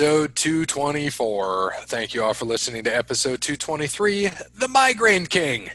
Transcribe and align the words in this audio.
episode 0.00 0.36
224. 0.36 1.72
Thank 1.86 2.14
you 2.14 2.22
all 2.22 2.32
for 2.32 2.44
listening 2.44 2.84
to 2.84 2.96
episode 2.96 3.40
223, 3.40 4.30
The 4.54 4.68
Migraine 4.68 5.26
King. 5.26 5.70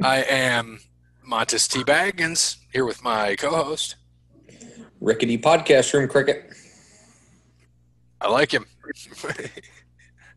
I 0.00 0.18
am 0.18 0.78
Montes 1.24 1.66
T. 1.66 1.82
Baggins, 1.82 2.58
here 2.72 2.84
with 2.84 3.02
my 3.02 3.34
co 3.34 3.50
host. 3.50 3.96
Rickety 5.00 5.38
Podcast 5.38 5.92
Room 5.92 6.08
Cricket. 6.08 6.52
I 8.20 8.28
like 8.28 8.54
him. 8.54 8.64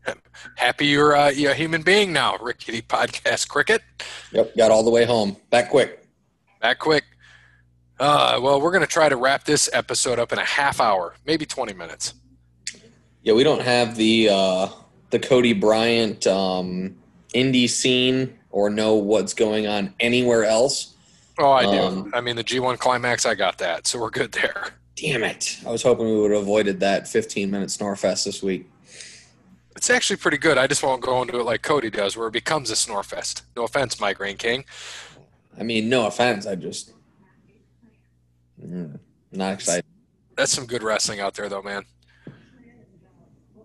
Happy 0.56 0.86
you're, 0.86 1.14
uh, 1.14 1.30
you're 1.30 1.52
a 1.52 1.54
human 1.54 1.82
being 1.82 2.12
now, 2.12 2.38
Rickety 2.38 2.82
Podcast 2.82 3.46
Cricket. 3.46 3.82
Yep, 4.32 4.56
got 4.56 4.72
all 4.72 4.82
the 4.82 4.90
way 4.90 5.04
home. 5.04 5.36
Back 5.50 5.70
quick. 5.70 6.04
Back 6.60 6.80
quick. 6.80 7.04
Uh, 8.00 8.40
well, 8.42 8.60
we're 8.60 8.72
going 8.72 8.80
to 8.80 8.92
try 8.92 9.08
to 9.08 9.16
wrap 9.16 9.44
this 9.44 9.70
episode 9.72 10.18
up 10.18 10.32
in 10.32 10.40
a 10.40 10.44
half 10.44 10.80
hour, 10.80 11.14
maybe 11.24 11.46
20 11.46 11.72
minutes. 11.72 12.14
Yeah, 13.22 13.34
we 13.34 13.44
don't 13.44 13.62
have 13.62 13.96
the 13.96 14.28
uh, 14.30 14.68
the 15.10 15.18
Cody 15.18 15.52
Bryant 15.52 16.26
um, 16.26 16.96
indie 17.34 17.68
scene 17.68 18.38
or 18.50 18.70
know 18.70 18.94
what's 18.94 19.34
going 19.34 19.66
on 19.66 19.94
anywhere 20.00 20.44
else. 20.44 20.94
Oh, 21.38 21.50
I 21.50 21.62
do. 21.62 21.78
Um, 21.78 22.10
I 22.14 22.20
mean, 22.20 22.36
the 22.36 22.44
G1 22.44 22.78
climax, 22.78 23.24
I 23.24 23.34
got 23.34 23.58
that, 23.58 23.86
so 23.86 23.98
we're 23.98 24.10
good 24.10 24.32
there. 24.32 24.74
Damn 24.96 25.22
it! 25.22 25.58
I 25.66 25.70
was 25.70 25.82
hoping 25.82 26.06
we 26.06 26.20
would 26.20 26.30
have 26.30 26.42
avoided 26.42 26.80
that 26.80 27.08
15 27.08 27.50
minute 27.50 27.68
Snorefest 27.68 28.24
this 28.24 28.42
week. 28.42 28.68
It's 29.76 29.88
actually 29.88 30.16
pretty 30.16 30.36
good. 30.36 30.58
I 30.58 30.66
just 30.66 30.82
won't 30.82 31.00
go 31.00 31.22
into 31.22 31.38
it 31.38 31.44
like 31.44 31.62
Cody 31.62 31.88
does, 31.88 32.16
where 32.16 32.28
it 32.28 32.32
becomes 32.32 32.70
a 32.70 32.74
snorefest. 32.74 33.42
No 33.56 33.64
offense, 33.64 33.98
Migraine 33.98 34.36
King. 34.36 34.64
I 35.58 35.62
mean, 35.62 35.88
no 35.88 36.06
offense, 36.06 36.46
I 36.46 36.54
just 36.54 36.92
mm, 38.62 38.98
not 39.32 39.54
excited. 39.54 39.84
That's 40.36 40.52
some 40.52 40.66
good 40.66 40.82
wrestling 40.82 41.20
out 41.20 41.34
there, 41.34 41.48
though, 41.48 41.62
man. 41.62 41.84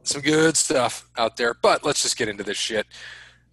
Some 0.05 0.21
good 0.21 0.55
stuff 0.55 1.07
out 1.17 1.37
there. 1.37 1.53
But 1.53 1.83
let's 1.83 2.01
just 2.01 2.17
get 2.17 2.29
into 2.29 2.43
this 2.43 2.57
shit. 2.57 2.87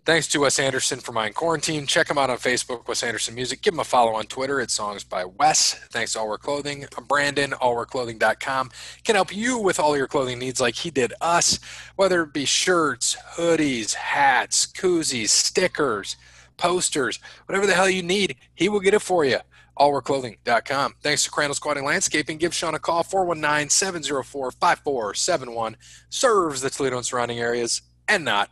Thanks 0.05 0.27
to 0.29 0.41
Wes 0.41 0.59
Anderson 0.59 0.99
for 0.99 1.13
my 1.13 1.31
quarantine. 1.31 1.87
Check 1.87 2.11
him 2.11 2.19
out 2.19 2.29
on 2.29 2.37
Facebook, 2.39 2.89
Wes 2.89 3.05
Anderson 3.05 3.37
Music. 3.37 3.63
Give 3.63 3.73
him 3.73 3.79
a 3.79 3.85
follow 3.85 4.15
on 4.15 4.25
Twitter. 4.25 4.61
It's 4.61 4.75
songs 4.75 5.05
by 5.05 5.25
Wes. 5.25 5.75
Thanks 5.93 6.15
to 6.15 6.19
All 6.19 6.29
Wear 6.29 6.39
Clothing. 6.39 6.87
Brandon, 7.07 7.53
allwearclothing.com 7.53 8.71
can 9.05 9.15
help 9.15 9.35
you 9.35 9.59
with 9.59 9.79
all 9.79 9.97
your 9.97 10.09
clothing 10.09 10.41
needs 10.41 10.61
like 10.61 10.75
he 10.75 10.91
did 10.91 11.13
us, 11.21 11.61
whether 11.95 12.23
it 12.23 12.33
be 12.33 12.45
shirts, 12.45 13.17
hoodies, 13.35 13.95
hats, 13.95 14.67
koozies, 14.67 15.29
stickers, 15.29 16.17
posters, 16.57 17.21
whatever 17.47 17.67
the 17.67 17.75
hell 17.75 17.89
you 17.89 18.03
need, 18.03 18.35
he 18.55 18.69
will 18.69 18.81
get 18.81 18.95
it 18.95 19.03
for 19.03 19.25
you. 19.25 19.39
allwearclothing.com. 19.79 20.95
Thanks 21.03 21.25
to 21.25 21.31
Crandall 21.31 21.55
Squatting 21.55 21.85
Landscaping. 21.85 22.39
Give 22.39 22.55
Sean 22.55 22.75
a 22.75 22.79
call, 22.79 23.05
419-704-5471. 23.05 25.75
Serves 26.11 26.61
the 26.61 26.71
Toledo 26.71 26.97
and 26.97 27.07
surrounding 27.07 27.39
areas 27.39 27.83
and 28.09 28.25
not 28.25 28.51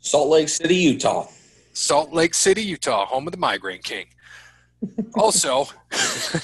Salt 0.00 0.28
Lake 0.28 0.48
City, 0.48 0.74
Utah. 0.74 1.26
Salt 1.74 2.12
Lake 2.12 2.34
City, 2.34 2.62
Utah, 2.62 3.06
home 3.06 3.26
of 3.26 3.32
the 3.32 3.38
Migraine 3.38 3.82
King. 3.82 4.06
also, 5.14 5.66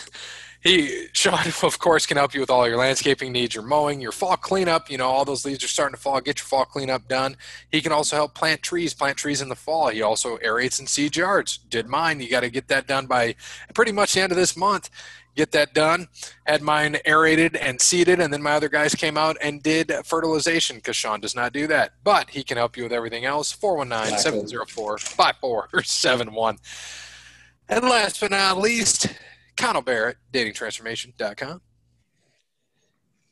he 0.68 1.08
Sean, 1.12 1.46
of 1.62 1.78
course, 1.78 2.06
can 2.06 2.16
help 2.16 2.34
you 2.34 2.40
with 2.40 2.50
all 2.50 2.68
your 2.68 2.76
landscaping 2.76 3.32
needs, 3.32 3.54
your 3.54 3.64
mowing, 3.64 4.00
your 4.00 4.12
fall 4.12 4.36
cleanup. 4.36 4.90
You 4.90 4.98
know, 4.98 5.08
all 5.08 5.24
those 5.24 5.44
leaves 5.44 5.64
are 5.64 5.68
starting 5.68 5.94
to 5.94 6.00
fall. 6.00 6.20
Get 6.20 6.38
your 6.38 6.46
fall 6.46 6.64
cleanup 6.64 7.08
done. 7.08 7.36
He 7.70 7.80
can 7.80 7.92
also 7.92 8.16
help 8.16 8.34
plant 8.34 8.62
trees, 8.62 8.94
plant 8.94 9.16
trees 9.16 9.40
in 9.40 9.48
the 9.48 9.56
fall. 9.56 9.88
He 9.88 10.02
also 10.02 10.36
aerates 10.38 10.78
and 10.78 10.88
seeds 10.88 11.16
yards. 11.16 11.58
Did 11.58 11.88
mine. 11.88 12.20
You 12.20 12.30
got 12.30 12.40
to 12.40 12.50
get 12.50 12.68
that 12.68 12.86
done 12.86 13.06
by 13.06 13.34
pretty 13.74 13.92
much 13.92 14.14
the 14.14 14.20
end 14.20 14.32
of 14.32 14.38
this 14.38 14.56
month. 14.56 14.90
Get 15.34 15.52
that 15.52 15.72
done. 15.72 16.08
Had 16.46 16.62
mine 16.62 16.98
aerated 17.04 17.54
and 17.56 17.80
seeded, 17.80 18.18
and 18.18 18.32
then 18.32 18.42
my 18.42 18.52
other 18.52 18.68
guys 18.68 18.94
came 18.94 19.16
out 19.16 19.36
and 19.40 19.62
did 19.62 19.92
fertilization 20.04 20.76
because 20.76 20.96
Sean 20.96 21.20
does 21.20 21.36
not 21.36 21.52
do 21.52 21.68
that. 21.68 21.92
But 22.02 22.30
he 22.30 22.42
can 22.42 22.56
help 22.56 22.76
you 22.76 22.82
with 22.82 22.92
everything 22.92 23.24
else. 23.24 23.52
419 23.52 24.18
704 24.18 24.98
5471. 24.98 26.58
And 27.68 27.84
last 27.84 28.20
but 28.20 28.30
not 28.30 28.58
least, 28.58 29.08
Connell 29.58 29.82
Barrett, 29.82 30.16
datingtransformation.com. 30.32 31.60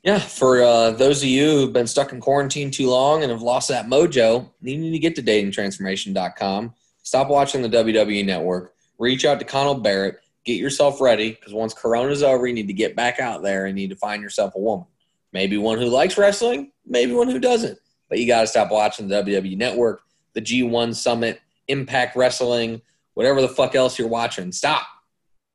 Yeah, 0.03 0.19
for 0.19 0.63
uh, 0.63 0.91
those 0.93 1.23
of 1.23 1.29
you 1.29 1.51
who've 1.51 1.73
been 1.73 1.87
stuck 1.87 2.13
in 2.13 2.21
quarantine 2.21 2.71
too 2.71 2.89
long 2.89 3.23
and 3.23 3.33
have 3.33 3.43
lost 3.43 3.69
that 3.71 3.87
mojo, 3.87 4.51
you 4.61 4.79
need 4.79 4.93
to 4.93 4.99
get 4.99 5.17
to 5.17 5.23
datingtransformation.com. 5.23 6.75
Stop 7.03 7.29
watching 7.29 7.63
the 7.63 7.69
WWE 7.69 8.25
network. 8.25 8.75
Reach 8.99 9.25
out 9.25 9.39
to 9.41 9.45
Connell 9.45 9.75
Barrett. 9.75 10.19
Get 10.45 10.59
yourself 10.59 11.01
ready 11.01 11.31
because 11.31 11.53
once 11.53 11.75
Corona's 11.75 12.23
over, 12.23 12.47
you 12.47 12.55
need 12.55 12.69
to 12.69 12.73
get 12.73 12.95
back 12.95 13.19
out 13.19 13.43
there 13.43 13.67
and 13.67 13.75
need 13.75 13.91
to 13.91 13.97
find 13.97 14.23
yourself 14.23 14.55
a 14.55 14.61
woman. 14.61 14.87
Maybe 15.33 15.59
one 15.59 15.79
who 15.79 15.87
likes 15.87 16.17
wrestling, 16.17 16.71
maybe 16.85 17.13
one 17.13 17.29
who 17.29 17.41
doesn't. 17.41 17.79
But 18.09 18.19
you 18.19 18.29
got 18.29 18.43
to 18.43 18.47
stop 18.47 18.71
watching 18.71 19.09
the 19.09 19.23
WWE 19.23 19.57
network, 19.57 20.03
the 20.35 20.41
G1 20.43 20.95
Summit, 20.95 21.41
Impact 21.67 22.15
Wrestling, 22.17 22.81
whatever 23.15 23.41
the 23.41 23.49
fuck 23.49 23.75
else 23.75 23.99
you're 23.99 24.07
watching. 24.07 24.53
Stop. 24.53 24.87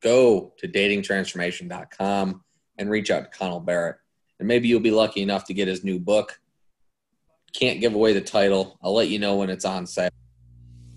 Go 0.02 0.54
to 0.58 0.68
datingtransformation.com 0.68 2.44
and 2.78 2.90
reach 2.90 3.12
out 3.12 3.32
to 3.32 3.38
Connell 3.38 3.60
Barrett. 3.60 3.98
And 4.40 4.48
maybe 4.48 4.68
you'll 4.68 4.80
be 4.80 4.92
lucky 4.92 5.22
enough 5.22 5.46
to 5.46 5.54
get 5.54 5.68
his 5.68 5.84
new 5.84 6.00
book. 6.00 6.40
Can't 7.54 7.80
give 7.80 7.94
away 7.94 8.14
the 8.14 8.22
title. 8.22 8.80
I'll 8.82 8.96
let 8.96 9.10
you 9.10 9.20
know 9.20 9.36
when 9.36 9.50
it's 9.50 9.66
on 9.66 9.86
sale, 9.86 10.10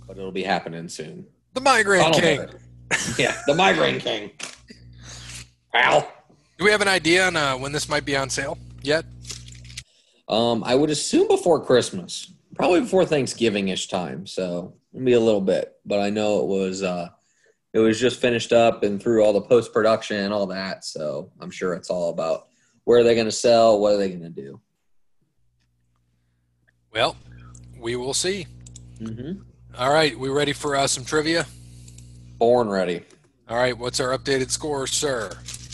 but 0.07 0.17
it'll 0.17 0.33
be 0.33 0.43
happening 0.43 0.89
soon. 0.89 1.27
The 1.53 1.61
Migraine 1.61 2.03
Connell 2.03 2.21
King. 2.21 2.37
Barrett. 2.39 3.19
yeah, 3.19 3.37
the 3.47 3.55
Migraine 3.55 4.01
King. 4.01 4.31
Pal. 5.73 6.11
Do 6.57 6.65
we 6.65 6.71
have 6.71 6.81
an 6.81 6.89
idea 6.89 7.27
on 7.27 7.37
uh, 7.37 7.57
when 7.57 7.73
this 7.73 7.89
might 7.89 8.05
be 8.05 8.17
on 8.17 8.31
sale 8.31 8.57
yet? 8.83 9.05
Um, 10.29 10.63
I 10.65 10.75
would 10.75 10.91
assume 10.91 11.29
before 11.29 11.63
Christmas, 11.63 12.33
probably 12.55 12.81
before 12.81 13.05
Thanksgiving 13.05 13.69
ish 13.69 13.89
time. 13.89 14.27
So 14.27 14.75
maybe 14.93 15.13
a 15.13 15.21
little 15.21 15.41
bit, 15.41 15.75
but 15.85 16.01
I 16.01 16.11
know 16.11 16.41
it 16.41 16.47
was 16.47 16.83
uh, 16.83 17.09
it 17.75 17.81
was 17.81 17.99
just 17.99 18.21
finished 18.21 18.53
up 18.53 18.85
and 18.85 19.03
through 19.03 19.25
all 19.25 19.33
the 19.33 19.41
post 19.41 19.73
production 19.73 20.17
and 20.19 20.33
all 20.33 20.47
that. 20.47 20.85
So 20.85 21.33
I'm 21.41 21.51
sure 21.51 21.75
it's 21.75 21.91
all 21.91 22.11
about 22.11 22.47
where 22.85 23.01
are 23.01 23.03
they 23.03 23.17
going 23.17 23.27
to 23.27 23.33
sell, 23.33 23.81
what 23.81 23.95
are 23.95 23.97
they 23.97 24.09
going 24.09 24.23
to 24.23 24.29
do. 24.29 24.61
Well, 26.93 27.17
we 27.79 27.97
will 27.97 28.15
see. 28.15 28.47
Mm-hmm. 29.01 29.43
All 29.77 29.93
right, 29.93 30.17
we 30.17 30.29
ready 30.29 30.53
for 30.53 30.77
uh, 30.77 30.87
some 30.87 31.05
trivia? 31.05 31.47
Born 32.39 32.69
ready. 32.69 33.03
All 33.49 33.57
right, 33.57 33.77
what's 33.77 33.99
our 33.99 34.17
updated 34.17 34.51
score, 34.51 34.87
sir? 34.87 35.31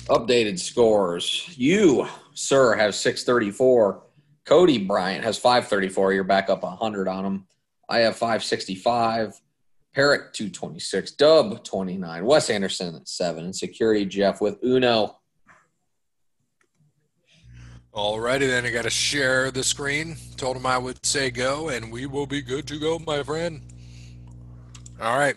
Updated 0.09 0.59
scores. 0.59 1.53
You, 1.56 2.09
sir, 2.33 2.75
have 2.77 2.94
634. 2.94 4.03
Cody 4.47 4.78
Bryant 4.78 5.22
has 5.22 5.37
534. 5.37 6.15
You're 6.15 6.25
back 6.25 6.49
up 6.49 6.62
100 6.62 7.09
on 7.09 7.27
him. 7.27 7.47
I 7.91 7.99
have 7.99 8.16
565. 8.16 9.39
Parrot 9.95 10.33
226. 10.34 11.12
Dub 11.12 11.65
29. 11.65 12.25
Wes 12.25 12.51
Anderson 12.51 12.95
at 12.95 13.09
7. 13.09 13.45
And 13.45 13.56
Security 13.56 14.05
Jeff 14.05 14.41
with 14.41 14.59
Uno. 14.65 15.17
All 17.93 18.21
righty, 18.21 18.47
then 18.47 18.65
I 18.65 18.71
got 18.71 18.84
to 18.84 18.91
share 18.91 19.51
the 19.51 19.65
screen. 19.65 20.17
Told 20.37 20.56
him 20.56 20.65
I 20.65 20.78
would 20.78 21.05
say 21.05 21.31
go, 21.31 21.71
and 21.71 21.91
we 21.91 22.06
will 22.06 22.27
be 22.27 22.41
good 22.41 22.69
to 22.69 22.78
go, 22.78 23.01
my 23.01 23.25
friend. 23.25 23.62
All 25.01 25.19
right, 25.19 25.37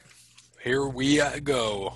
here 0.62 0.86
we 0.86 1.20
uh, 1.20 1.40
go. 1.40 1.94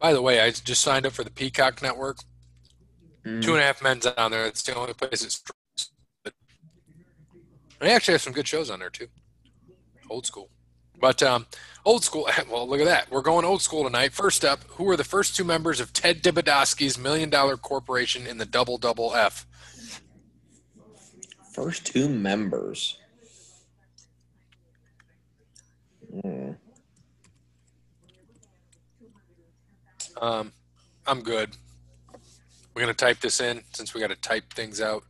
By 0.00 0.12
the 0.12 0.20
way, 0.20 0.40
I 0.40 0.50
just 0.50 0.82
signed 0.82 1.06
up 1.06 1.12
for 1.12 1.22
the 1.22 1.30
Peacock 1.30 1.80
Network. 1.80 2.16
Mm. 3.24 3.40
Two 3.40 3.52
and 3.52 3.60
a 3.60 3.66
Half 3.66 3.82
Men's 3.82 4.04
on 4.04 4.32
there. 4.32 4.46
It's 4.46 4.64
the 4.64 4.74
only 4.74 4.94
place 4.94 5.22
it's. 5.22 5.40
They 7.78 7.90
actually 7.90 8.14
have 8.14 8.22
some 8.22 8.32
good 8.32 8.48
shows 8.48 8.68
on 8.68 8.80
there 8.80 8.90
too. 8.90 9.06
Old 10.12 10.26
school, 10.26 10.50
but 11.00 11.22
um, 11.22 11.46
old 11.86 12.04
school. 12.04 12.28
Well, 12.50 12.68
look 12.68 12.80
at 12.80 12.86
that. 12.86 13.10
We're 13.10 13.22
going 13.22 13.46
old 13.46 13.62
school 13.62 13.82
tonight. 13.84 14.12
First 14.12 14.44
up, 14.44 14.62
who 14.68 14.86
are 14.90 14.96
the 14.96 15.04
first 15.04 15.34
two 15.34 15.42
members 15.42 15.80
of 15.80 15.94
Ted 15.94 16.22
Dibidowski's 16.22 16.98
Million 16.98 17.30
Dollar 17.30 17.56
Corporation 17.56 18.26
in 18.26 18.36
the 18.36 18.44
Double 18.44 18.76
Double 18.76 19.14
F? 19.14 19.46
First 21.54 21.86
two 21.86 22.10
members. 22.10 22.98
Hmm. 26.20 26.50
Um, 30.20 30.52
I'm 31.06 31.22
good. 31.22 31.56
We're 32.74 32.82
gonna 32.82 32.92
type 32.92 33.20
this 33.20 33.40
in 33.40 33.62
since 33.72 33.94
we 33.94 34.00
got 34.02 34.10
to 34.10 34.16
type 34.16 34.52
things 34.52 34.82
out. 34.82 35.04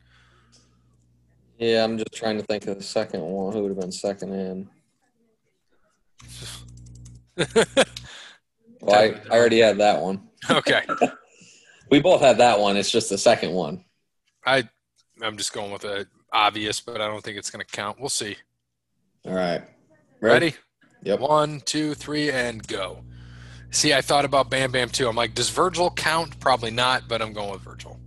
Yeah, 1.58 1.82
I'm 1.82 1.98
just 1.98 2.14
trying 2.14 2.38
to 2.38 2.44
think 2.44 2.68
of 2.68 2.76
the 2.76 2.84
second 2.84 3.22
one. 3.22 3.52
Who 3.52 3.62
would 3.62 3.70
have 3.70 3.80
been 3.80 3.90
second 3.90 4.32
in? 4.32 4.68
Well, 8.82 8.96
I, 8.96 9.14
I 9.30 9.38
already 9.38 9.60
had 9.60 9.78
that 9.78 10.02
one. 10.02 10.28
okay, 10.50 10.82
We 11.90 12.00
both 12.00 12.20
had 12.20 12.38
that 12.38 12.58
one. 12.58 12.76
It's 12.76 12.90
just 12.90 13.10
the 13.10 13.18
second 13.18 13.52
one. 13.52 13.84
I 14.44 14.68
I'm 15.22 15.36
just 15.36 15.52
going 15.52 15.70
with 15.70 15.84
a 15.84 16.06
obvious, 16.32 16.80
but 16.80 17.00
I 17.00 17.06
don't 17.06 17.22
think 17.22 17.38
it's 17.38 17.50
gonna 17.50 17.64
count. 17.64 18.00
We'll 18.00 18.08
see. 18.08 18.36
All 19.24 19.34
right. 19.34 19.62
Ready? 20.20 20.54
Yep. 21.04 21.20
One, 21.20 21.60
two, 21.60 21.94
three, 21.94 22.30
and 22.30 22.66
go. 22.66 23.04
See, 23.70 23.92
I 23.94 24.00
thought 24.00 24.24
about 24.24 24.50
Bam 24.50 24.72
Bam 24.72 24.88
too. 24.88 25.08
I'm 25.08 25.16
like, 25.16 25.34
does 25.34 25.48
Virgil 25.48 25.90
count? 25.90 26.40
Probably 26.40 26.70
not, 26.70 27.08
but 27.08 27.22
I'm 27.22 27.32
going 27.32 27.52
with 27.52 27.60
Virgil. 27.60 28.00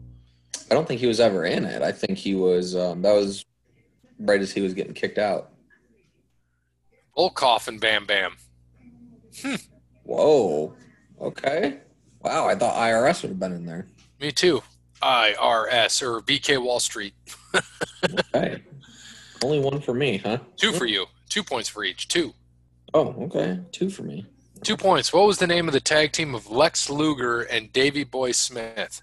I 0.69 0.73
don't 0.73 0.87
think 0.87 0.99
he 0.99 1.07
was 1.07 1.19
ever 1.19 1.45
in 1.45 1.63
it. 1.65 1.81
I 1.81 1.91
think 1.91 2.17
he 2.17 2.35
was. 2.35 2.75
Um, 2.75 3.01
that 3.03 3.13
was 3.13 3.45
right 4.19 4.41
as 4.41 4.51
he 4.51 4.61
was 4.61 4.73
getting 4.73 4.93
kicked 4.93 5.19
out. 5.19 5.51
Volkov 7.17 7.67
and 7.67 7.79
Bam 7.79 8.05
Bam. 8.05 8.35
Hmm. 9.41 9.55
Whoa. 10.03 10.75
Okay. 11.21 11.79
Wow. 12.21 12.47
I 12.47 12.55
thought 12.55 12.75
IRS 12.75 13.21
would 13.21 13.29
have 13.29 13.39
been 13.39 13.53
in 13.53 13.65
there. 13.65 13.87
Me 14.19 14.31
too. 14.31 14.61
IRS 15.01 16.01
or 16.01 16.21
VK 16.21 16.63
Wall 16.63 16.79
Street. 16.79 17.13
Okay. 18.35 18.61
Only 19.43 19.59
one 19.59 19.81
for 19.81 19.93
me, 19.93 20.17
huh? 20.17 20.37
Two 20.57 20.71
for 20.73 20.85
you. 20.85 21.05
Two 21.29 21.43
points 21.43 21.69
for 21.69 21.83
each. 21.83 22.07
Two. 22.07 22.33
Oh, 22.93 23.15
okay. 23.23 23.59
Two 23.71 23.89
for 23.89 24.03
me. 24.03 24.25
Two 24.63 24.77
points. 24.77 25.11
What 25.11 25.25
was 25.25 25.37
the 25.39 25.47
name 25.47 25.67
of 25.67 25.73
the 25.73 25.79
tag 25.79 26.11
team 26.11 26.35
of 26.35 26.49
Lex 26.49 26.89
Luger 26.89 27.41
and 27.41 27.73
Davy 27.73 28.03
Boy 28.03 28.31
Smith? 28.31 29.01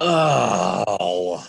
Oh. 0.00 1.46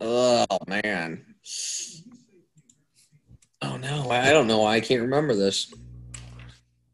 Oh 0.00 0.46
man. 0.66 1.24
Oh 3.62 3.76
no, 3.76 4.10
I 4.10 4.30
don't 4.32 4.46
know 4.46 4.60
why 4.60 4.76
I 4.76 4.80
can't 4.80 5.02
remember 5.02 5.34
this. 5.34 5.72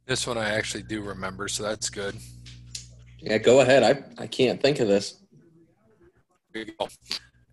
This 0.06 0.26
one 0.26 0.38
I 0.38 0.50
actually 0.50 0.82
do 0.82 1.03
remember, 1.03 1.49
so 1.49 1.62
that's 1.62 1.91
good. 1.91 2.17
Yeah, 3.19 3.38
go 3.38 3.61
ahead. 3.61 3.82
I 3.82 4.23
I 4.23 4.26
can't 4.26 4.61
think 4.61 4.81
of 4.81 4.88
this. 4.88 5.20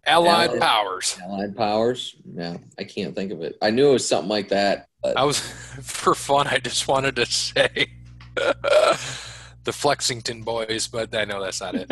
Allied 0.05 0.49
Allied. 0.49 0.61
Powers. 0.61 1.17
Allied 1.23 1.55
Powers? 1.55 2.15
Yeah, 2.25 2.57
I 2.79 2.83
can't 2.83 3.15
think 3.15 3.31
of 3.31 3.41
it. 3.41 3.57
I 3.61 3.69
knew 3.69 3.89
it 3.89 3.93
was 3.93 4.07
something 4.07 4.29
like 4.29 4.49
that. 4.49 4.87
But 5.01 5.17
I 5.17 5.23
was 5.23 5.39
for 5.81 6.15
fun. 6.15 6.47
I 6.47 6.57
just 6.57 6.87
wanted 6.87 7.15
to 7.17 7.25
say 7.25 7.87
the 8.35 9.71
Flexington 9.71 10.43
Boys, 10.43 10.87
but 10.87 11.15
I 11.15 11.25
know 11.25 11.41
that's 11.41 11.61
not 11.61 11.75
it. 11.75 11.87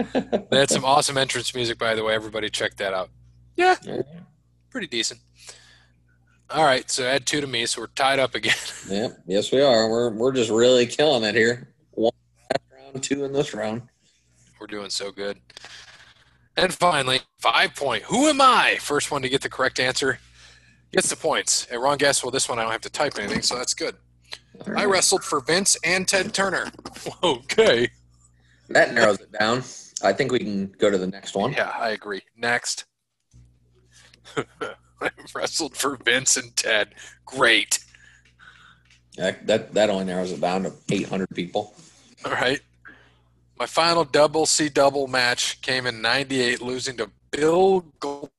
They 0.50 0.58
had 0.60 0.70
some 0.70 0.86
awesome 0.94 1.18
entrance 1.18 1.54
music, 1.54 1.78
by 1.78 1.96
the 1.96 2.04
way. 2.04 2.14
Everybody 2.14 2.50
check 2.50 2.76
that 2.78 2.94
out. 2.94 3.10
Yeah, 3.56 3.76
pretty 4.70 4.88
decent. 4.88 5.20
All 6.50 6.66
right, 6.66 6.90
so 6.90 7.06
add 7.06 7.26
two 7.26 7.40
to 7.40 7.48
me, 7.48 7.66
so 7.66 7.82
we're 7.82 7.88
tied 7.88 8.20
up 8.20 8.36
again. 8.36 8.56
yeah, 8.90 9.10
yes, 9.26 9.52
we 9.52 9.62
are. 9.62 9.90
We're 9.90 10.10
we're 10.12 10.34
just 10.34 10.50
really 10.50 10.86
killing 10.86 11.24
it 11.24 11.36
here. 11.36 11.74
One 11.92 12.12
last 12.52 12.64
round, 12.72 13.04
two 13.04 13.24
in 13.24 13.34
this 13.34 13.54
round. 13.54 13.84
We're 14.60 14.68
doing 14.68 14.90
so 14.90 15.12
good. 15.12 15.40
And 16.58 16.74
finally, 16.74 17.22
five 17.40 17.76
point. 17.76 18.04
Who 18.04 18.28
am 18.28 18.42
I? 18.42 18.78
First 18.82 19.12
one 19.12 19.22
to 19.22 19.30
get 19.30 19.42
the 19.42 19.50
correct 19.50 19.80
answer 19.80 20.20
gets 20.92 21.10
the 21.10 21.16
points. 21.16 21.68
A 21.72 21.80
wrong 21.80 21.98
guess. 21.98 22.24
Well, 22.24 22.32
this 22.32 22.50
one 22.50 22.60
I 22.60 22.64
don't 22.64 22.72
have 22.72 22.82
to 22.82 22.90
type 22.90 23.18
anything, 23.18 23.42
so 23.42 23.56
that's 23.56 23.74
good. 23.74 23.96
I 24.76 24.86
wrestled 24.86 25.24
for 25.24 25.40
Vince 25.40 25.78
and 25.84 26.08
Ted 26.08 26.34
Turner. 26.34 26.72
Okay. 27.24 27.90
That 28.70 28.94
narrows 28.94 29.20
it 29.20 29.32
down. 29.32 29.64
I 30.04 30.14
think 30.14 30.32
we 30.32 30.40
can 30.40 30.68
go 30.78 30.90
to 30.90 30.98
the 30.98 31.08
next 31.08 31.36
one. 31.36 31.52
Yeah, 31.54 31.72
I 31.78 31.90
agree. 31.90 32.22
Next. 32.38 32.86
I 35.02 35.10
wrestled 35.34 35.76
for 35.76 35.98
Vince 35.98 36.38
and 36.38 36.56
Ted. 36.56 36.94
Great. 37.26 37.80
That, 39.18 39.46
that 39.48 39.74
that 39.74 39.90
only 39.90 40.06
narrows 40.06 40.32
it 40.32 40.40
down 40.42 40.64
to 40.64 40.74
800 40.90 41.30
people. 41.36 41.74
All 42.26 42.32
right. 42.32 42.62
My 43.60 43.66
final 43.66 44.04
double 44.06 44.46
C 44.46 44.70
double 44.70 45.08
match 45.08 45.62
came 45.62 45.86
in 45.86 46.02
98, 46.02 46.62
losing 46.62 46.98
to 46.98 47.10
Bill 47.32 47.82
Gold 48.00 48.30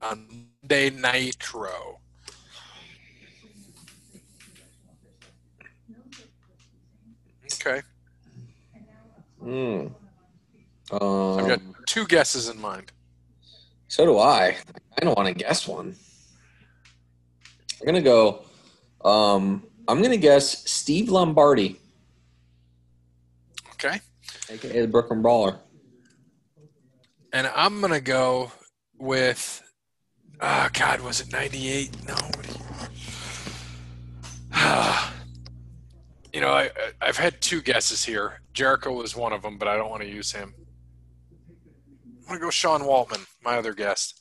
on 0.00 0.26
Monday 0.62 0.90
Nitro. 0.90 1.98
Okay. 7.54 7.82
Hmm. 9.42 9.86
I've 10.92 11.02
Um, 11.02 11.48
got 11.48 11.60
two 11.86 12.06
guesses 12.06 12.48
in 12.48 12.60
mind. 12.60 12.92
so 13.88 14.04
do 14.06 14.18
I. 14.18 14.56
I 15.00 15.04
kind 15.04 15.12
of 15.12 15.16
want 15.16 15.28
to 15.28 15.34
guess 15.44 15.66
one. 15.66 15.96
I'm 17.80 17.86
gonna 17.86 18.02
go. 18.02 18.42
Um, 19.02 19.62
I'm 19.88 20.02
gonna 20.02 20.18
guess 20.18 20.70
Steve 20.70 21.08
Lombardi, 21.08 21.80
Okay. 23.72 23.98
aka 24.50 24.82
the 24.82 24.86
Brooklyn 24.88 25.22
Brawler. 25.22 25.58
And 27.32 27.46
I'm 27.46 27.80
going 27.80 27.92
to 27.92 28.00
go 28.00 28.50
with, 28.98 29.62
oh, 30.40 30.68
God, 30.72 31.00
was 31.00 31.20
it 31.20 31.30
98? 31.30 31.96
No. 32.08 32.14
you- 36.34 36.40
know, 36.40 36.48
I, 36.50 36.70
I've 37.00 37.16
had 37.16 37.40
two 37.40 37.62
guesses 37.62 38.04
here. 38.04 38.40
Jericho 38.52 38.92
was 38.92 39.14
one 39.14 39.32
of 39.32 39.42
them, 39.42 39.58
but 39.58 39.68
I 39.68 39.76
don't 39.76 39.90
want 39.90 40.02
to 40.02 40.08
use 40.08 40.32
him. 40.32 40.52
I'm 42.22 42.26
going 42.26 42.40
to 42.40 42.44
go 42.46 42.50
Sean 42.50 42.80
Waltman, 42.80 43.24
my 43.44 43.56
other 43.58 43.74
guest. 43.74 44.19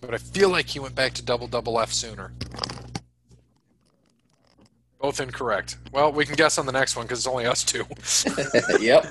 But 0.00 0.14
I 0.14 0.18
feel 0.18 0.50
like 0.50 0.66
he 0.66 0.78
went 0.78 0.94
back 0.94 1.14
to 1.14 1.22
double 1.22 1.48
double 1.48 1.80
F 1.80 1.92
sooner. 1.92 2.32
Both 5.00 5.20
incorrect. 5.20 5.76
Well, 5.92 6.12
we 6.12 6.24
can 6.24 6.34
guess 6.34 6.58
on 6.58 6.66
the 6.66 6.72
next 6.72 6.96
one 6.96 7.06
because 7.06 7.20
it's 7.20 7.26
only 7.26 7.46
us 7.46 7.64
two. 7.64 7.84
yep. 8.80 9.06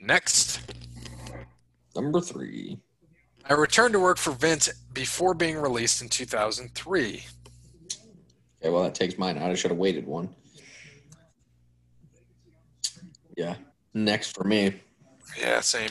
Next. 0.00 0.60
Number 1.94 2.20
three. 2.20 2.78
I 3.48 3.54
returned 3.54 3.92
to 3.92 4.00
work 4.00 4.18
for 4.18 4.32
Vince 4.32 4.68
before 4.92 5.34
being 5.34 5.56
released 5.56 6.02
in 6.02 6.08
2003. 6.08 7.24
Okay, 8.62 8.70
well 8.70 8.82
that 8.82 8.94
takes 8.94 9.18
mine 9.18 9.38
out. 9.38 9.50
I 9.50 9.54
should 9.54 9.70
have 9.70 9.78
waited 9.78 10.06
one. 10.06 10.28
Yeah. 13.36 13.56
Next 13.94 14.34
for 14.34 14.44
me. 14.44 14.80
Yeah, 15.38 15.60
same. 15.60 15.90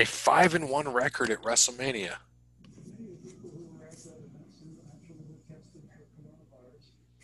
A 0.00 0.06
five 0.06 0.54
and 0.54 0.70
one 0.70 0.88
record 0.88 1.28
at 1.28 1.42
WrestleMania. 1.42 2.14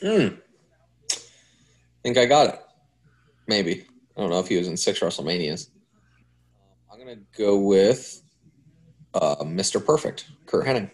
Hmm. 0.03 0.35
think 2.03 2.19
I 2.19 2.27
got 2.27 2.49
it. 2.49 2.61
Maybe. 3.49 3.87
I 4.15 4.21
don't 4.21 4.29
know 4.29 4.41
if 4.41 4.49
he 4.49 4.59
was 4.59 4.69
in 4.69 4.77
six 4.77 5.01
WrestleManias. 5.01 5.71
I'm 6.93 6.99
gonna 6.99 7.17
go 7.39 7.57
with 7.57 8.21
uh, 9.15 9.37
Mr. 9.37 9.83
Perfect, 9.83 10.27
Curt 10.45 10.67
Hennig. 10.67 10.91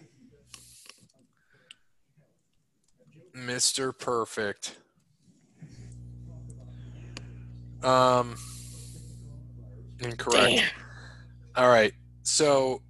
Mr. 3.35 3.99
Perfect. 3.99 4.77
Um, 7.83 8.37
incorrect. 9.99 10.73
All 11.57 11.69
right. 11.69 11.93
So 12.23 12.81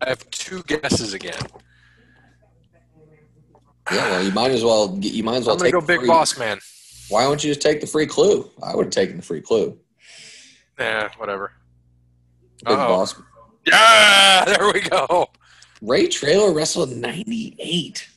I 0.00 0.08
have 0.08 0.28
two 0.30 0.62
guesses 0.64 1.14
again. 1.14 1.38
Yeah, 3.90 4.10
well, 4.10 4.22
you 4.24 4.30
might 4.32 4.50
as 4.52 4.62
well 4.64 4.88
get, 4.88 5.12
you 5.12 5.24
might 5.24 5.36
as 5.36 5.46
well 5.46 5.54
I'm 5.54 5.58
gonna 5.58 5.70
take 5.70 5.80
go 5.80 5.86
Big 5.86 5.98
free- 6.00 6.08
Boss 6.08 6.38
Man. 6.38 6.58
Why 7.08 7.24
don't 7.24 7.42
you 7.42 7.50
just 7.50 7.60
take 7.60 7.80
the 7.80 7.86
free 7.86 8.06
clue? 8.06 8.48
I 8.62 8.74
would 8.74 8.86
have 8.86 8.92
taken 8.92 9.16
the 9.16 9.22
free 9.22 9.40
clue. 9.40 9.78
Yeah, 10.78 11.10
whatever. 11.18 11.52
Big 12.64 12.72
Uh-oh. 12.78 12.88
Boss. 12.88 13.14
Yeah, 13.66 14.44
there 14.46 14.72
we 14.72 14.80
go. 14.80 15.28
Ray 15.82 16.06
Traylor 16.06 16.52
wrestled 16.52 16.90
'98. 16.90 18.08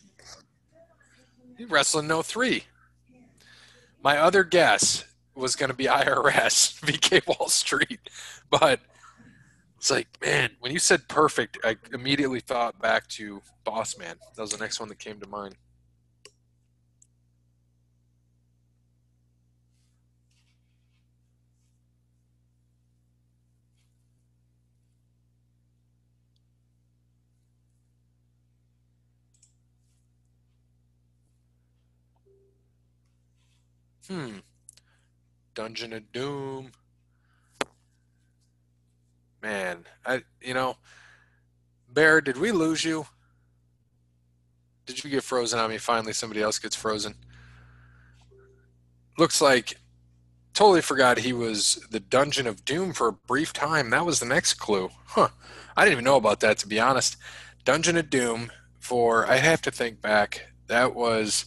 He 1.58 1.66
wrestled 1.66 2.06
no 2.06 2.20
oh 2.20 2.22
three. 2.22 2.64
My 4.04 4.20
other 4.20 4.44
guess 4.44 5.04
was 5.36 5.56
going 5.56 5.70
to 5.70 5.76
be 5.76 5.86
IRS, 5.86 6.80
VK 6.82 7.28
Wall 7.28 7.50
Street, 7.50 8.00
but 8.50 8.80
it's 9.78 9.92
like, 9.92 10.08
man, 10.22 10.52
when 10.60 10.72
you 10.72 10.80
said 10.80 11.08
perfect, 11.08 11.60
I 11.64 11.78
immediately 11.94 12.40
thought 12.40 12.82
back 12.82 13.08
to 13.10 13.42
Boss 13.64 13.98
Man. 13.98 14.16
That 14.36 14.42
was 14.42 14.52
the 14.52 14.58
next 14.58 14.80
one 14.80 14.90
that 14.90 15.00
came 15.00 15.20
to 15.20 15.28
mind. 15.28 15.56
Hmm. 34.08 34.38
Dungeon 35.56 35.94
of 35.94 36.12
Doom. 36.12 36.72
Man, 39.42 39.86
I 40.06 40.24
you 40.42 40.54
know, 40.54 40.78
Bear, 41.90 42.20
did 42.20 42.38
we 42.38 42.52
lose 42.52 42.84
you? 42.84 43.08
Did 44.86 45.04
you 45.04 45.10
get 45.10 45.24
frozen 45.24 45.60
on 45.60 45.70
me? 45.70 45.78
Finally, 45.78 46.14
somebody 46.14 46.42
else 46.42 46.60
gets 46.60 46.76
frozen. 46.76 47.16
looks 49.18 49.42
like 49.42 49.78
totally 50.54 50.82
forgot 50.82 51.20
he 51.20 51.32
was 51.32 51.76
the 51.90 52.02
Dungeon 52.02 52.48
of 52.48 52.66
Doom 52.66 52.92
for 52.92 53.08
a 53.08 53.14
brief 53.14 53.54
time. 53.54 53.90
That 53.90 54.06
was 54.06 54.20
the 54.20 54.26
next 54.26 54.56
clue. 54.56 54.90
Huh. 55.06 55.30
I 55.78 55.86
didn't 55.86 55.94
even 55.94 56.04
know 56.06 56.18
about 56.18 56.42
that 56.42 56.58
to 56.60 56.68
be 56.68 56.80
honest. 56.80 57.16
Dungeon 57.64 57.98
of 57.98 58.10
Doom 58.10 58.52
for 58.80 59.26
I 59.26 59.38
have 59.38 59.62
to 59.64 59.72
think 59.72 60.02
back. 60.02 60.48
That 60.68 60.94
was 60.94 61.46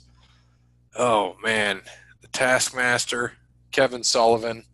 oh 0.97 1.37
man, 1.43 1.83
the 2.23 2.29
Taskmaster, 2.29 3.35
Kevin 3.71 4.03
Sullivan, 4.03 4.65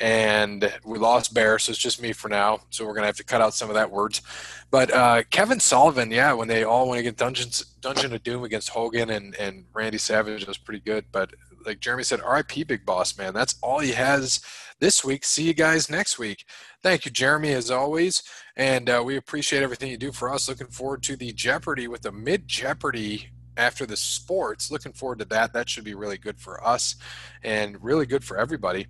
and 0.00 0.72
we 0.84 0.98
lost 0.98 1.34
Bear, 1.34 1.58
so 1.58 1.70
it's 1.70 1.78
just 1.78 2.02
me 2.02 2.12
for 2.12 2.28
now. 2.28 2.60
So 2.70 2.84
we're 2.84 2.94
gonna 2.94 3.06
have 3.06 3.16
to 3.16 3.24
cut 3.24 3.40
out 3.40 3.54
some 3.54 3.68
of 3.70 3.74
that 3.74 3.90
words. 3.90 4.22
But 4.70 4.92
uh, 4.92 5.22
Kevin 5.30 5.60
Sullivan, 5.60 6.10
yeah, 6.10 6.32
when 6.32 6.48
they 6.48 6.64
all 6.64 6.88
went 6.88 7.00
against 7.00 7.18
Dungeons 7.18 7.64
Dungeon 7.80 8.12
of 8.12 8.22
Doom 8.22 8.44
against 8.44 8.70
Hogan 8.70 9.10
and 9.10 9.34
and 9.36 9.64
Randy 9.72 9.98
Savage 9.98 10.46
was 10.46 10.58
pretty 10.58 10.80
good. 10.80 11.06
But 11.12 11.32
like 11.64 11.80
Jeremy 11.80 12.02
said, 12.02 12.20
RIP 12.20 12.66
Big 12.66 12.84
Boss 12.84 13.16
Man. 13.16 13.32
That's 13.34 13.56
all 13.62 13.78
he 13.78 13.92
has 13.92 14.40
this 14.80 15.04
week. 15.04 15.24
See 15.24 15.44
you 15.44 15.54
guys 15.54 15.88
next 15.88 16.18
week. 16.18 16.44
Thank 16.82 17.04
you, 17.04 17.10
Jeremy, 17.10 17.52
as 17.52 17.70
always, 17.70 18.22
and 18.56 18.90
uh, 18.90 19.02
we 19.04 19.16
appreciate 19.16 19.62
everything 19.62 19.90
you 19.90 19.96
do 19.96 20.12
for 20.12 20.30
us. 20.32 20.48
Looking 20.48 20.66
forward 20.66 21.02
to 21.04 21.16
the 21.16 21.32
Jeopardy 21.32 21.88
with 21.88 22.02
the 22.02 22.12
mid 22.12 22.48
Jeopardy 22.48 23.30
after 23.56 23.86
the 23.86 23.96
sports. 23.96 24.70
Looking 24.70 24.92
forward 24.92 25.18
to 25.20 25.24
that. 25.26 25.52
That 25.52 25.68
should 25.68 25.84
be 25.84 25.94
really 25.94 26.18
good 26.18 26.38
for 26.38 26.64
us 26.66 26.96
and 27.42 27.82
really 27.82 28.06
good 28.06 28.24
for 28.24 28.38
everybody 28.38 28.86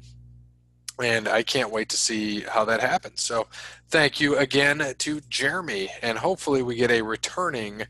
and 1.02 1.26
I 1.28 1.42
can't 1.42 1.70
wait 1.70 1.88
to 1.90 1.96
see 1.96 2.40
how 2.40 2.64
that 2.66 2.80
happens. 2.80 3.20
So, 3.20 3.48
thank 3.88 4.20
you 4.20 4.36
again 4.36 4.94
to 4.98 5.20
Jeremy, 5.28 5.90
and 6.02 6.18
hopefully, 6.18 6.62
we 6.62 6.76
get 6.76 6.90
a 6.90 7.02
returning 7.02 7.82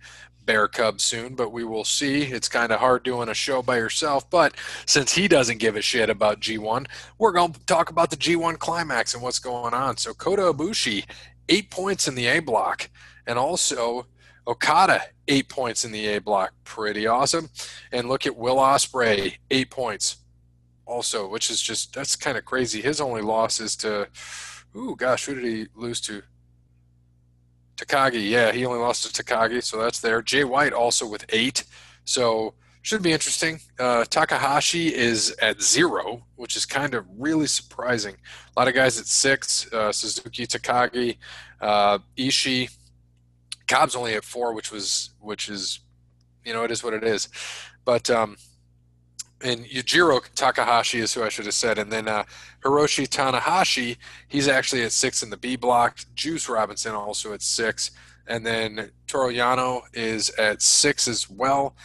Bear 0.45 0.69
Cub 0.69 1.01
soon, 1.01 1.35
but 1.35 1.53
we 1.53 1.65
will 1.65 1.85
see. 1.85 2.23
It's 2.23 2.49
kind 2.49 2.73
of 2.73 2.81
hard 2.81 3.03
doing 3.03 3.29
a 3.29 3.35
show 3.35 3.63
by 3.63 3.77
yourself, 3.77 4.29
but 4.31 4.55
since 4.87 5.13
he 5.13 5.29
doesn't 5.29 5.59
give 5.59 5.77
a 5.77 5.83
shit 5.83 6.11
about 6.11 6.41
G1, 6.41 6.87
we're 7.19 7.33
going 7.33 7.53
to 7.53 7.67
talk 7.67 7.91
about 7.91 8.11
the 8.11 8.17
G1 8.17 8.59
climax 8.59 9.15
and 9.15 9.23
what's 9.23 9.39
going 9.39 9.75
on. 9.75 9.97
So, 9.97 10.15
Kota 10.15 10.43
Ibushi, 10.43 11.05
eight 11.49 11.71
points 11.71 12.09
in 12.09 12.15
the 12.15 12.27
A 12.27 12.41
block, 12.41 12.89
and 13.27 13.39
also 13.39 14.07
Okada, 14.47 15.03
eight 15.29 15.49
points 15.49 15.85
in 15.85 15.93
the 15.93 16.07
A 16.09 16.21
block. 16.21 16.53
Pretty 16.65 17.07
awesome. 17.07 17.49
And 17.93 18.09
look 18.09 18.27
at 18.27 18.37
Will 18.37 18.57
Ospreay, 18.57 19.37
eight 19.51 19.71
points 19.71 20.19
also, 20.87 21.29
which 21.29 21.51
is 21.51 21.61
just 21.61 21.95
that's 21.95 22.17
kind 22.17 22.37
of 22.37 22.45
crazy. 22.45 22.81
His 22.81 23.01
only 23.01 23.23
loss 23.23 23.61
is 23.61 23.77
to, 23.77 24.09
ooh, 24.77 24.95
gosh, 24.97 25.27
who 25.27 25.35
did 25.35 25.45
he 25.45 25.67
lose 25.75 26.01
to? 26.03 26.23
Takagi, 27.77 28.31
yeah, 28.31 28.53
he 28.53 28.65
only 28.65 28.79
lost 28.79 29.15
to 29.15 29.23
Takagi, 29.23 29.63
so 29.63 29.81
that's 29.81 30.01
there. 30.01 30.23
Jay 30.23 30.45
White 30.45 30.73
also 30.73 31.09
with 31.09 31.25
eight, 31.31 31.65
so 32.05 32.55
should 32.83 33.03
be 33.03 33.13
interesting. 33.13 33.59
Uh, 33.79 34.05
Takahashi 34.05 34.95
is 34.95 35.35
at 35.41 35.61
zero, 35.61 36.25
which 36.37 36.55
is 36.57 36.67
kind 36.67 36.95
of 36.95 37.05
really 37.19 37.47
surprising. 37.47 38.15
A 38.57 38.61
lot 38.61 38.69
of 38.69 38.75
guys 38.75 39.01
at 39.01 39.07
six: 39.07 39.73
uh, 39.73 39.91
Suzuki, 39.91 40.47
Takagi, 40.47 41.17
uh, 41.61 41.99
Ishii. 42.17 42.71
Cobb's 43.67 43.97
only 43.97 44.15
at 44.15 44.25
four, 44.25 44.55
which 44.55 44.71
was 44.71 45.11
which 45.21 45.49
is, 45.49 45.81
you 46.45 46.53
know, 46.53 46.65
it 46.65 46.71
is 46.71 46.83
what 46.83 46.95
it 46.95 47.05
is. 47.05 47.29
But 47.85 48.11
um, 48.11 48.37
and 49.43 49.65
Yujiro 49.67 50.23
Takahashi 50.35 51.01
is 51.01 51.13
who 51.13 51.23
I 51.23 51.29
should 51.29 51.45
have 51.45 51.55
said, 51.55 51.79
and 51.79 51.93
then 51.93 52.09
uh, 52.09 52.25
Hiroshi 52.65 53.07
Tanahashi, 53.07 53.99
he's 54.29 54.49
actually 54.49 54.83
at 54.83 54.93
six 54.93 55.23
in 55.23 55.31
the 55.31 55.37
B 55.37 55.57
block. 55.57 55.99
Juice 56.15 56.49
Robinson 56.49 56.95
also 56.95 57.33
at 57.35 57.43
six, 57.43 57.91
and 58.27 58.45
then 58.45 58.91
Toru 59.07 59.33
Yano 59.33 59.83
is 59.93 60.31
at 60.31 60.63
six 60.63 61.07
as 61.07 61.29
well. 61.29 61.77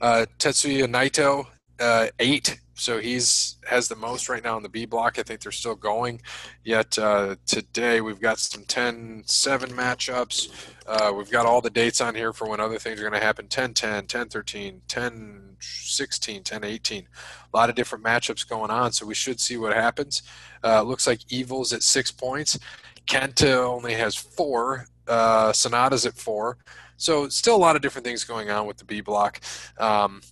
Uh, 0.00 0.26
Tetsuya 0.38 0.86
Naito 0.86 1.46
uh, 1.78 2.08
eight, 2.18 2.58
so 2.74 2.98
he's 2.98 3.56
has 3.68 3.88
the 3.88 3.96
most 3.96 4.28
right 4.28 4.42
now 4.42 4.56
in 4.56 4.62
the 4.62 4.68
B 4.68 4.86
block. 4.86 5.18
I 5.18 5.22
think 5.22 5.40
they're 5.40 5.52
still 5.52 5.74
going. 5.74 6.20
Yet 6.64 6.98
uh, 6.98 7.36
today 7.46 8.00
we've 8.00 8.20
got 8.20 8.38
some 8.38 8.64
10-7 8.64 9.24
matchups. 9.70 10.48
Uh, 10.86 11.12
we've 11.16 11.30
got 11.30 11.46
all 11.46 11.60
the 11.60 11.70
dates 11.70 12.00
on 12.00 12.14
here 12.14 12.32
for 12.32 12.48
when 12.48 12.60
other 12.60 12.78
things 12.78 12.98
are 12.98 13.08
going 13.08 13.18
to 13.18 13.24
happen 13.24 13.46
10 13.46 13.74
10, 13.74 14.06
10 14.06 14.28
13, 14.28 14.82
10 14.88 15.56
16, 15.60 16.42
10 16.42 16.64
18. 16.64 17.08
A 17.52 17.56
lot 17.56 17.68
of 17.68 17.76
different 17.76 18.04
matchups 18.04 18.48
going 18.48 18.70
on, 18.70 18.92
so 18.92 19.06
we 19.06 19.14
should 19.14 19.40
see 19.40 19.56
what 19.56 19.72
happens. 19.74 20.22
Uh, 20.64 20.82
looks 20.82 21.06
like 21.06 21.20
Evil's 21.30 21.72
at 21.72 21.82
six 21.82 22.10
points. 22.10 22.58
Kenta 23.06 23.64
only 23.64 23.94
has 23.94 24.14
four. 24.14 24.86
Uh, 25.06 25.52
Sanada's 25.52 26.06
at 26.06 26.14
four. 26.14 26.58
So 26.96 27.28
still 27.28 27.56
a 27.56 27.58
lot 27.58 27.76
of 27.76 27.82
different 27.82 28.04
things 28.04 28.24
going 28.24 28.50
on 28.50 28.66
with 28.66 28.76
the 28.76 28.84
B 28.84 29.00
block. 29.00 29.40
Um, 29.78 30.22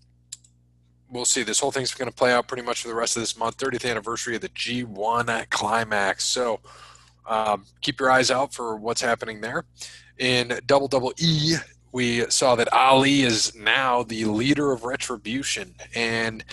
we'll 1.11 1.25
see. 1.25 1.43
This 1.43 1.59
whole 1.59 1.73
thing's 1.73 1.93
going 1.95 2.11
to 2.11 2.15
play 2.15 2.33
out 2.33 2.47
pretty 2.47 2.63
much 2.63 2.83
for 2.83 2.89
the 2.89 2.95
rest 2.95 3.17
of 3.17 3.23
this 3.23 3.37
month. 3.37 3.59
30th 3.59 3.89
anniversary 3.89 4.37
of 4.37 4.41
the 4.41 4.49
G1 4.51 5.51
climax. 5.51 6.25
So 6.25 6.61
um, 7.27 7.65
keep 7.81 8.01
your 8.01 8.11
eyes 8.11 8.31
out 8.31 8.53
for 8.55 8.77
what's 8.77 9.01
happening 9.01 9.41
there 9.41 9.65
in 10.21 10.61
Double 10.67 10.87
Double 10.87 11.13
E, 11.19 11.57
we 11.93 12.31
saw 12.31 12.55
that 12.55 12.73
Ali 12.73 13.23
is 13.23 13.55
now 13.57 14.05
the 14.05 14.27
leader 14.27 14.71
of 14.71 14.85
Retribution, 14.85 15.75
and 15.95 16.45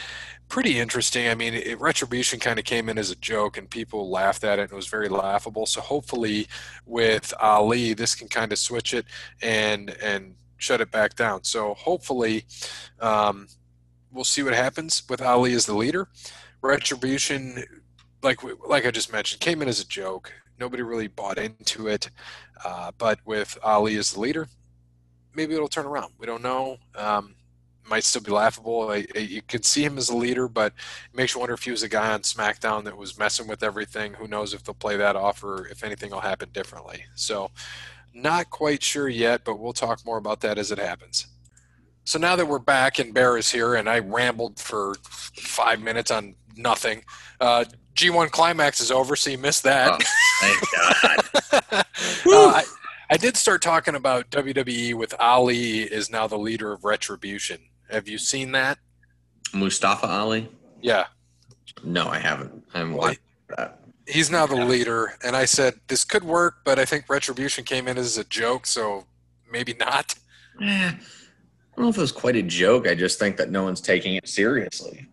pretty 0.48 0.80
interesting. 0.80 1.28
I 1.28 1.36
mean, 1.36 1.54
it, 1.54 1.80
Retribution 1.80 2.40
kind 2.40 2.58
of 2.58 2.66
came 2.66 2.90
in 2.90 2.98
as 2.98 3.12
a 3.12 3.16
joke, 3.18 3.58
and 3.58 3.70
people 3.70 4.10
laughed 4.10 4.44
at 4.44 4.58
it, 4.58 4.64
and 4.64 4.72
it 4.72 4.76
was 4.76 4.88
very 4.88 5.10
laughable. 5.10 5.66
So 5.68 5.82
hopefully, 5.82 6.48
with 6.86 7.34
Ali, 7.40 7.94
this 7.94 8.16
can 8.16 8.30
kind 8.30 8.52
of 8.52 8.58
switch 8.58 8.94
it 8.94 9.06
and 9.44 9.92
and 10.02 10.36
shut 10.58 10.82
it 10.82 10.90
back 10.90 11.16
down. 11.16 11.44
So 11.44 11.76
hopefully, 11.76 12.46
um, 13.00 13.48
we'll 14.12 14.24
see 14.24 14.42
what 14.42 14.54
happens 14.54 15.04
with 15.08 15.22
Ali 15.22 15.54
as 15.54 15.66
the 15.66 15.76
leader. 15.76 16.08
Retribution, 16.62 17.64
like 18.24 18.40
like 18.68 18.86
I 18.86 18.92
just 18.92 19.12
mentioned, 19.12 19.42
came 19.42 19.62
in 19.62 19.68
as 19.68 19.82
a 19.82 19.86
joke. 19.86 20.32
Nobody 20.60 20.84
really 20.84 21.08
bought 21.08 21.38
into 21.38 21.88
it. 21.88 22.10
Uh, 22.64 22.92
but 22.98 23.20
with 23.26 23.58
Ali 23.64 23.96
as 23.98 24.14
the 24.14 24.20
leader, 24.20 24.48
maybe 25.36 25.54
it'll 25.54 25.68
turn 25.68 25.86
around. 25.86 26.14
We 26.18 26.26
don't 26.26 26.44
know. 26.44 26.78
Um, 26.96 27.36
might 27.90 28.04
still 28.04 28.22
be 28.22 28.32
laughable. 28.32 28.90
I, 28.90 29.06
I, 29.16 29.20
you 29.20 29.42
could 29.42 29.64
see 29.64 29.84
him 29.84 29.98
as 29.98 30.10
a 30.10 30.16
leader, 30.16 30.48
but 30.48 30.74
it 31.12 31.18
makes 31.18 31.34
you 31.34 31.40
wonder 31.40 31.54
if 31.54 31.64
he 31.64 31.72
was 31.72 31.84
a 31.84 31.90
guy 31.90 32.12
on 32.12 32.22
SmackDown 32.22 32.84
that 32.84 32.98
was 32.98 33.18
messing 33.18 33.48
with 33.48 33.64
everything. 33.64 34.14
Who 34.14 34.28
knows 34.28 34.54
if 34.54 34.64
they'll 34.64 34.76
play 34.76 34.98
that 34.98 35.16
off 35.16 35.44
or 35.44 35.68
if 35.68 35.84
anything 35.84 36.12
will 36.12 36.20
happen 36.20 36.50
differently. 36.52 37.06
So, 37.16 37.52
not 38.14 38.50
quite 38.50 38.84
sure 38.84 39.08
yet, 39.08 39.46
but 39.46 39.60
we'll 39.60 39.74
talk 39.74 40.06
more 40.06 40.18
about 40.18 40.42
that 40.42 40.58
as 40.58 40.72
it 40.72 40.80
happens. 40.80 41.28
So 42.04 42.18
now 42.18 42.36
that 42.36 42.48
we're 42.48 42.60
back 42.60 43.00
and 43.00 43.14
Bear 43.14 43.38
is 43.38 43.52
here, 43.52 43.76
and 43.76 43.90
I 43.90 44.00
rambled 44.00 44.60
for 44.60 44.96
five 45.04 45.82
minutes 45.82 46.10
on 46.10 46.36
nothing. 46.56 47.04
Uh, 47.40 47.66
G1 47.96 48.32
Climax 48.32 48.80
is 48.80 48.92
over, 48.92 49.16
so 49.16 49.30
you 49.30 49.38
missed 49.38 49.64
that. 49.64 50.02
Thank 50.40 50.72
God. 50.72 51.20
uh, 51.74 51.84
I, 52.26 52.64
I 53.10 53.18
did 53.18 53.38
start 53.38 53.62
talking 53.62 53.96
about 53.96 54.30
WWE 54.32 54.94
with 54.94 55.14
Ali 55.20 55.82
is 55.82 56.10
now 56.10 56.28
the 56.28 56.38
leader 56.38 56.72
of 56.72 56.84
Retribution. 56.84 57.60
Have 57.90 58.08
you 58.08 58.18
seen 58.18 58.52
that? 58.52 58.78
Mustafa 59.54 60.08
Ali? 60.08 60.50
Yeah. 60.82 61.06
No, 61.84 62.08
I 62.08 62.20
haven't. 62.20 62.64
I 62.74 62.80
haven't 62.80 62.94
watched 62.96 63.20
that. 63.56 63.80
He's 64.08 64.32
now 64.32 64.46
the 64.46 64.56
leader, 64.56 65.14
and 65.24 65.36
I 65.36 65.46
said 65.46 65.76
this 65.88 66.06
could 66.06 66.24
work, 66.24 66.60
but 66.64 66.80
I 66.80 66.86
think 66.86 67.10
Retribution 67.10 67.66
came 67.66 67.88
in 67.88 67.98
as 67.98 68.18
a 68.18 68.24
joke, 68.24 68.66
so 68.66 69.06
maybe 69.52 69.74
not. 69.74 70.16
Eh, 70.62 70.92
I 70.92 70.96
don't 71.76 71.86
know 71.86 71.90
if 71.90 71.98
it 71.98 72.02
was 72.02 72.12
quite 72.12 72.36
a 72.36 72.42
joke. 72.42 72.88
I 72.88 72.96
just 72.96 73.20
think 73.20 73.38
that 73.38 73.52
no 73.52 73.64
one's 73.64 73.82
taking 73.82 74.16
it 74.16 74.28
seriously. 74.28 75.08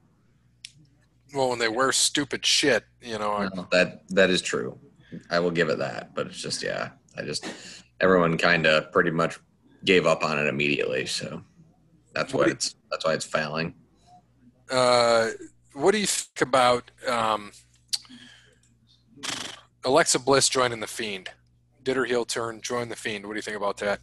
Well, 1.34 1.50
when 1.50 1.58
they 1.58 1.68
wear 1.68 1.90
stupid 1.90 2.46
shit, 2.46 2.84
you 3.02 3.18
know. 3.18 3.48
No, 3.54 3.66
that 3.72 4.08
that 4.10 4.30
is 4.30 4.40
true. 4.40 4.78
I 5.30 5.40
will 5.40 5.50
give 5.50 5.68
it 5.68 5.78
that, 5.78 6.14
but 6.14 6.26
it's 6.26 6.40
just 6.40 6.62
yeah. 6.62 6.90
I 7.16 7.22
just 7.22 7.46
everyone 8.00 8.38
kind 8.38 8.66
of 8.66 8.92
pretty 8.92 9.10
much 9.10 9.38
gave 9.84 10.06
up 10.06 10.24
on 10.24 10.38
it 10.38 10.46
immediately. 10.46 11.06
So 11.06 11.42
that's 12.12 12.32
why 12.32 12.46
it's 12.46 12.74
that's 12.90 13.04
why 13.04 13.14
it's 13.14 13.24
failing. 13.24 13.74
Uh, 14.70 15.30
what 15.74 15.92
do 15.92 15.98
you 15.98 16.06
think 16.06 16.40
about 16.40 16.90
um, 17.08 17.52
Alexa 19.84 20.18
Bliss 20.20 20.48
joining 20.48 20.80
the 20.80 20.86
Fiend? 20.86 21.30
Did 21.82 21.96
her 21.96 22.04
heel 22.04 22.24
turn, 22.24 22.60
join 22.60 22.88
the 22.88 22.96
Fiend. 22.96 23.26
What 23.26 23.34
do 23.34 23.38
you 23.38 23.42
think 23.42 23.56
about 23.56 23.76
that? 23.78 24.00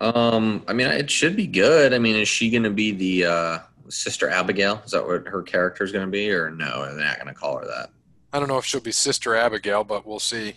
Um, 0.00 0.64
I 0.68 0.72
mean, 0.72 0.86
it 0.88 1.10
should 1.10 1.36
be 1.36 1.46
good. 1.46 1.92
I 1.92 1.98
mean, 1.98 2.16
is 2.16 2.28
she 2.28 2.50
going 2.50 2.62
to 2.62 2.70
be 2.70 2.92
the 2.92 3.26
uh, 3.26 3.58
Sister 3.88 4.28
Abigail? 4.28 4.82
Is 4.84 4.92
that 4.92 5.06
what 5.06 5.26
her 5.26 5.42
character 5.42 5.84
is 5.84 5.92
going 5.92 6.06
to 6.06 6.10
be, 6.10 6.30
or 6.30 6.50
no? 6.50 6.84
They're 6.84 7.04
not 7.04 7.16
going 7.16 7.28
to 7.28 7.34
call 7.34 7.58
her 7.58 7.66
that. 7.66 7.90
I 8.36 8.38
don't 8.38 8.48
know 8.48 8.58
if 8.58 8.66
she'll 8.66 8.82
be 8.82 8.92
Sister 8.92 9.34
Abigail, 9.34 9.82
but 9.82 10.06
we'll 10.06 10.18
see 10.18 10.56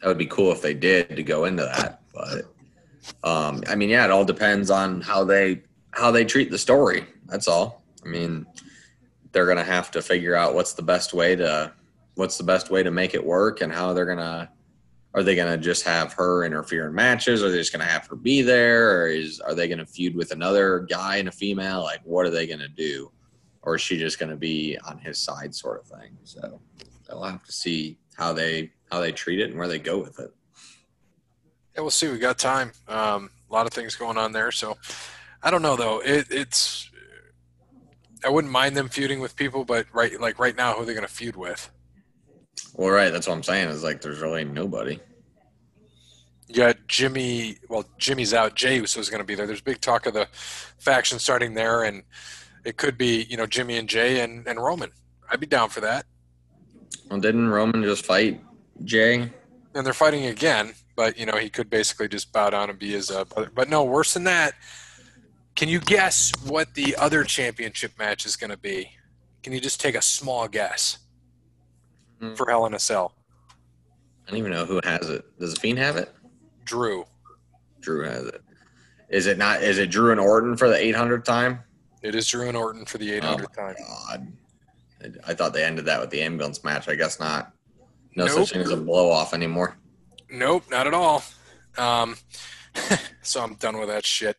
that 0.00 0.08
would 0.08 0.18
be 0.18 0.26
cool 0.26 0.50
if 0.50 0.60
they 0.60 0.74
did 0.74 1.14
to 1.14 1.22
go 1.22 1.44
into 1.44 1.62
that. 1.62 2.02
But 2.12 2.46
um, 3.22 3.62
I 3.68 3.76
mean, 3.76 3.90
yeah, 3.90 4.04
it 4.04 4.10
all 4.10 4.24
depends 4.24 4.70
on 4.70 5.00
how 5.00 5.22
they 5.22 5.62
how 5.92 6.10
they 6.10 6.24
treat 6.24 6.50
the 6.50 6.58
story. 6.58 7.06
That's 7.26 7.46
all. 7.46 7.84
I 8.04 8.08
mean, 8.08 8.44
they're 9.30 9.46
gonna 9.46 9.62
have 9.62 9.92
to 9.92 10.02
figure 10.02 10.34
out 10.34 10.54
what's 10.56 10.72
the 10.72 10.82
best 10.82 11.14
way 11.14 11.36
to 11.36 11.72
what's 12.16 12.36
the 12.36 12.42
best 12.42 12.70
way 12.70 12.82
to 12.82 12.90
make 12.90 13.14
it 13.14 13.24
work 13.24 13.60
and 13.60 13.72
how 13.72 13.92
they're 13.92 14.04
gonna 14.04 14.50
are 15.14 15.22
they 15.22 15.36
gonna 15.36 15.58
just 15.58 15.84
have 15.84 16.12
her 16.14 16.44
interfere 16.44 16.88
in 16.88 16.94
matches? 16.94 17.40
Are 17.44 17.50
they 17.50 17.58
just 17.58 17.70
gonna 17.70 17.84
have 17.84 18.08
her 18.08 18.16
be 18.16 18.42
there, 18.42 19.02
or 19.02 19.06
is 19.06 19.38
are 19.38 19.54
they 19.54 19.68
gonna 19.68 19.86
feud 19.86 20.16
with 20.16 20.32
another 20.32 20.80
guy 20.90 21.18
and 21.18 21.28
a 21.28 21.32
female? 21.32 21.82
Like, 21.82 22.00
what 22.02 22.26
are 22.26 22.30
they 22.30 22.48
gonna 22.48 22.66
do? 22.66 23.12
Or 23.62 23.76
is 23.76 23.82
she 23.82 23.98
just 23.98 24.18
going 24.18 24.30
to 24.30 24.36
be 24.36 24.78
on 24.86 24.98
his 24.98 25.18
side, 25.18 25.54
sort 25.54 25.80
of 25.80 25.86
thing? 25.86 26.16
So 26.24 26.60
they'll 27.08 27.22
have 27.22 27.44
to 27.44 27.52
see 27.52 27.98
how 28.16 28.32
they 28.32 28.72
how 28.90 29.00
they 29.00 29.12
treat 29.12 29.40
it 29.40 29.50
and 29.50 29.58
where 29.58 29.68
they 29.68 29.78
go 29.78 29.98
with 29.98 30.18
it. 30.18 30.32
Yeah, 31.74 31.82
we'll 31.82 31.90
see. 31.90 32.08
We 32.08 32.18
got 32.18 32.38
time. 32.38 32.72
Um, 32.88 33.30
a 33.48 33.54
lot 33.54 33.66
of 33.66 33.72
things 33.72 33.94
going 33.94 34.18
on 34.18 34.32
there. 34.32 34.50
So 34.52 34.76
I 35.42 35.50
don't 35.50 35.62
know 35.62 35.76
though. 35.76 36.00
It, 36.00 36.26
it's 36.30 36.90
I 38.24 38.28
wouldn't 38.28 38.52
mind 38.52 38.76
them 38.76 38.88
feuding 38.88 39.20
with 39.20 39.36
people, 39.36 39.64
but 39.64 39.86
right 39.92 40.18
like 40.20 40.38
right 40.38 40.56
now, 40.56 40.74
who 40.74 40.82
are 40.82 40.84
they 40.84 40.94
going 40.94 41.06
to 41.06 41.12
feud 41.12 41.36
with? 41.36 41.70
Well, 42.74 42.90
right. 42.90 43.10
That's 43.10 43.26
what 43.26 43.34
I'm 43.34 43.42
saying. 43.42 43.68
Is 43.68 43.82
like 43.82 44.00
there's 44.00 44.20
really 44.20 44.44
nobody. 44.44 44.98
You 46.48 46.56
got 46.56 46.76
Jimmy. 46.88 47.58
Well, 47.68 47.84
Jimmy's 47.98 48.34
out. 48.34 48.60
Uso 48.60 49.00
is 49.00 49.08
going 49.08 49.20
to 49.20 49.24
be 49.24 49.34
there. 49.34 49.46
There's 49.46 49.60
big 49.60 49.80
talk 49.80 50.06
of 50.06 50.14
the 50.14 50.26
faction 50.78 51.18
starting 51.18 51.54
there, 51.54 51.84
and 51.84 52.02
it 52.64 52.76
could 52.76 52.96
be 52.98 53.26
you 53.28 53.36
know 53.36 53.46
Jimmy 53.46 53.76
and 53.78 53.88
Jey 53.88 54.20
and, 54.20 54.46
and 54.46 54.58
Roman. 54.62 54.90
I'd 55.30 55.40
be 55.40 55.46
down 55.46 55.68
for 55.68 55.80
that. 55.80 56.06
Well, 57.10 57.20
didn't 57.20 57.48
Roman 57.48 57.82
just 57.82 58.04
fight 58.04 58.40
Jey? 58.84 59.30
And 59.74 59.86
they're 59.86 59.92
fighting 59.92 60.26
again, 60.26 60.72
but 60.96 61.18
you 61.18 61.26
know 61.26 61.36
he 61.36 61.48
could 61.48 61.70
basically 61.70 62.08
just 62.08 62.32
bow 62.32 62.50
down 62.50 62.70
and 62.70 62.78
be 62.78 62.90
his 62.92 63.10
uh, 63.10 63.24
brother. 63.24 63.50
But 63.54 63.68
no, 63.68 63.84
worse 63.84 64.14
than 64.14 64.24
that. 64.24 64.54
Can 65.56 65.68
you 65.68 65.80
guess 65.80 66.32
what 66.46 66.74
the 66.74 66.96
other 66.96 67.24
championship 67.24 67.92
match 67.98 68.24
is 68.24 68.36
going 68.36 68.50
to 68.50 68.56
be? 68.56 68.90
Can 69.42 69.52
you 69.52 69.60
just 69.60 69.80
take 69.80 69.94
a 69.94 70.02
small 70.02 70.48
guess 70.48 70.98
Hmm. 72.20 72.34
for 72.34 72.48
Hell 72.48 72.66
in 72.66 72.74
a 72.74 72.78
Cell? 72.78 73.14
I 74.26 74.30
don't 74.30 74.38
even 74.38 74.52
know 74.52 74.64
who 74.66 74.80
has 74.84 75.08
it. 75.08 75.24
Does 75.40 75.54
the 75.54 75.60
Fiend 75.60 75.78
have 75.78 75.96
it? 75.96 76.12
Drew. 76.64 77.04
Drew 77.80 78.04
has 78.04 78.24
it. 78.26 78.42
Is 79.08 79.26
it 79.26 79.38
not? 79.38 79.62
Is 79.62 79.78
it 79.78 79.90
Drew 79.90 80.12
and 80.12 80.20
Orton 80.20 80.56
for 80.56 80.68
the 80.68 80.76
800th 80.76 81.24
time? 81.24 81.60
It 82.02 82.14
is 82.14 82.26
Drew 82.28 82.48
and 82.48 82.56
Orton 82.56 82.84
for 82.84 82.98
the 82.98 83.20
800th 83.20 83.54
time. 83.54 83.74
God, 83.78 84.32
I, 85.02 85.30
I 85.30 85.34
thought 85.34 85.52
they 85.52 85.64
ended 85.64 85.84
that 85.86 86.00
with 86.00 86.10
the 86.10 86.22
ambulance 86.22 86.64
match. 86.64 86.88
I 86.88 86.94
guess 86.94 87.20
not. 87.20 87.52
No 88.16 88.26
Nope. 88.26 88.38
such 88.38 88.52
thing 88.52 88.62
as 88.62 88.70
a 88.70 88.76
blow 88.76 89.10
off 89.10 89.34
anymore. 89.34 89.76
Nope, 90.30 90.64
not 90.70 90.86
at 90.86 90.94
all. 90.94 91.22
Um, 91.78 92.16
so 93.22 93.42
I'm 93.42 93.54
done 93.54 93.78
with 93.78 93.88
that 93.88 94.04
shit. 94.04 94.36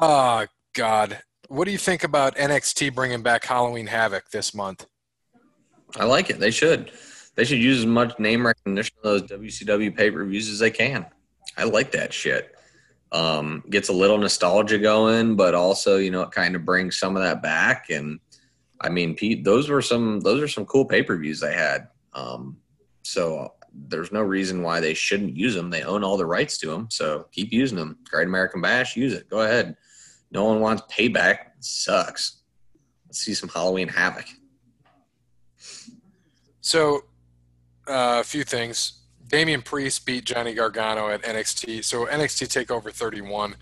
Oh 0.00 0.46
God, 0.74 1.18
what 1.48 1.64
do 1.64 1.70
you 1.70 1.78
think 1.78 2.04
about 2.04 2.36
NXT 2.36 2.94
bringing 2.94 3.22
back 3.22 3.44
Halloween 3.44 3.86
Havoc 3.86 4.30
this 4.30 4.54
month? 4.54 4.86
I 5.96 6.04
like 6.04 6.30
it. 6.30 6.38
They 6.38 6.50
should. 6.50 6.90
They 7.34 7.44
should 7.44 7.58
use 7.58 7.78
as 7.78 7.86
much 7.86 8.18
name 8.18 8.46
recognition 8.46 8.96
of 9.02 9.28
those 9.28 9.30
WCW 9.30 9.96
pay 9.96 10.10
per 10.10 10.24
views 10.24 10.48
as 10.50 10.58
they 10.58 10.70
can. 10.70 11.06
I 11.56 11.64
like 11.64 11.92
that 11.92 12.12
shit. 12.12 12.54
Um, 13.10 13.64
gets 13.70 13.88
a 13.88 13.94
little 13.94 14.18
nostalgia 14.18 14.78
going, 14.78 15.34
but 15.34 15.54
also 15.54 15.96
you 15.96 16.10
know 16.10 16.22
it 16.22 16.30
kind 16.30 16.54
of 16.54 16.64
brings 16.64 16.98
some 16.98 17.16
of 17.16 17.22
that 17.22 17.42
back. 17.42 17.88
And 17.90 18.20
I 18.80 18.90
mean, 18.90 19.14
Pete, 19.14 19.44
those 19.44 19.68
were 19.68 19.82
some 19.82 20.20
those 20.20 20.42
are 20.42 20.48
some 20.48 20.66
cool 20.66 20.84
pay 20.84 21.02
per 21.02 21.16
views 21.16 21.40
they 21.40 21.54
had. 21.54 21.88
Um, 22.12 22.58
so 23.02 23.54
there's 23.72 24.12
no 24.12 24.20
reason 24.20 24.62
why 24.62 24.80
they 24.80 24.94
shouldn't 24.94 25.36
use 25.36 25.54
them. 25.54 25.70
They 25.70 25.82
own 25.82 26.04
all 26.04 26.16
the 26.16 26.26
rights 26.26 26.58
to 26.58 26.68
them, 26.68 26.88
so 26.90 27.26
keep 27.32 27.52
using 27.52 27.78
them. 27.78 27.98
Great 28.10 28.26
American 28.26 28.60
Bash, 28.60 28.96
use 28.96 29.12
it. 29.12 29.28
Go 29.28 29.40
ahead. 29.40 29.76
No 30.30 30.44
one 30.44 30.60
wants 30.60 30.82
payback. 30.92 31.38
It 31.56 31.64
sucks. 31.64 32.42
Let's 33.06 33.20
see 33.20 33.34
some 33.34 33.48
Halloween 33.48 33.88
Havoc. 33.88 34.26
So, 36.60 37.04
uh, 37.86 38.20
a 38.20 38.24
few 38.24 38.44
things. 38.44 38.97
Damian 39.28 39.62
Priest 39.62 40.04
beat 40.06 40.24
Johnny 40.24 40.54
Gargano 40.54 41.08
at 41.08 41.22
NXT. 41.22 41.84
So 41.84 42.06
NXT 42.06 42.64
Takeover 42.66 42.92
31. 42.92 43.54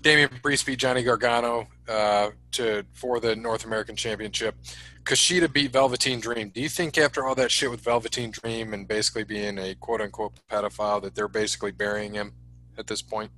Damian 0.00 0.30
Priest 0.42 0.66
beat 0.66 0.78
Johnny 0.78 1.02
Gargano 1.02 1.68
uh, 1.88 2.30
to 2.52 2.84
for 2.92 3.20
the 3.20 3.36
North 3.36 3.64
American 3.64 3.94
Championship. 3.94 4.56
Kushida 5.04 5.52
beat 5.52 5.72
Velveteen 5.72 6.20
Dream. 6.20 6.50
Do 6.50 6.60
you 6.60 6.68
think 6.68 6.96
after 6.98 7.26
all 7.26 7.34
that 7.36 7.50
shit 7.50 7.70
with 7.70 7.80
Velveteen 7.80 8.30
Dream 8.30 8.72
and 8.74 8.86
basically 8.86 9.24
being 9.24 9.58
a 9.58 9.74
quote 9.76 10.00
unquote 10.00 10.32
pedophile 10.50 11.02
that 11.02 11.14
they're 11.14 11.28
basically 11.28 11.72
burying 11.72 12.14
him 12.14 12.32
at 12.78 12.86
this 12.86 13.02
point? 13.02 13.30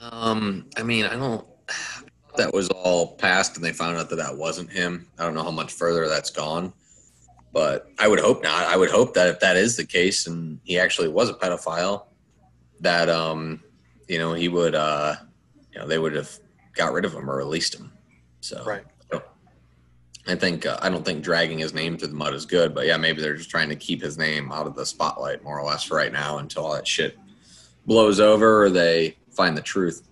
Um, 0.00 0.66
I 0.76 0.82
mean, 0.82 1.06
I 1.06 1.16
don't. 1.16 1.46
That 2.38 2.54
was 2.54 2.70
all 2.70 3.14
past, 3.16 3.56
and 3.56 3.62
they 3.62 3.74
found 3.74 3.98
out 3.98 4.08
that 4.08 4.16
that 4.16 4.34
wasn't 4.34 4.70
him. 4.70 5.06
I 5.18 5.24
don't 5.24 5.34
know 5.34 5.42
how 5.42 5.50
much 5.50 5.70
further 5.70 6.08
that's 6.08 6.30
gone, 6.30 6.72
but 7.52 7.88
I 7.98 8.08
would 8.08 8.20
hope 8.20 8.42
not. 8.42 8.66
I 8.66 8.76
would 8.76 8.90
hope 8.90 9.14
that 9.14 9.28
if 9.28 9.40
that 9.40 9.56
is 9.56 9.76
the 9.76 9.84
case, 9.84 10.26
and 10.26 10.58
he 10.64 10.78
actually 10.78 11.08
was 11.08 11.28
a 11.28 11.34
pedophile, 11.34 12.04
that 12.80 13.08
um, 13.08 13.62
you 14.08 14.18
know, 14.18 14.32
he 14.32 14.48
would, 14.48 14.74
uh, 14.74 15.16
you 15.72 15.80
know, 15.80 15.86
they 15.86 15.98
would 15.98 16.14
have 16.14 16.30
got 16.74 16.92
rid 16.92 17.04
of 17.04 17.12
him 17.12 17.30
or 17.30 17.36
released 17.36 17.74
him. 17.74 17.92
So, 18.40 18.64
Right. 18.64 18.84
so 19.10 19.22
I 20.26 20.34
think 20.34 20.64
uh, 20.66 20.78
I 20.80 20.88
don't 20.88 21.04
think 21.04 21.22
dragging 21.22 21.58
his 21.58 21.74
name 21.74 21.96
through 21.98 22.08
the 22.08 22.14
mud 22.14 22.34
is 22.34 22.46
good, 22.46 22.74
but 22.74 22.86
yeah, 22.86 22.96
maybe 22.96 23.20
they're 23.20 23.36
just 23.36 23.50
trying 23.50 23.68
to 23.68 23.76
keep 23.76 24.02
his 24.02 24.16
name 24.18 24.50
out 24.50 24.66
of 24.66 24.74
the 24.74 24.86
spotlight 24.86 25.44
more 25.44 25.58
or 25.58 25.64
less 25.66 25.82
for 25.84 25.96
right 25.96 26.12
now 26.12 26.38
until 26.38 26.64
all 26.66 26.74
that 26.74 26.88
shit 26.88 27.18
blows 27.86 28.18
over 28.20 28.64
or 28.64 28.70
they 28.70 29.16
find 29.30 29.56
the 29.56 29.62
truth. 29.62 30.02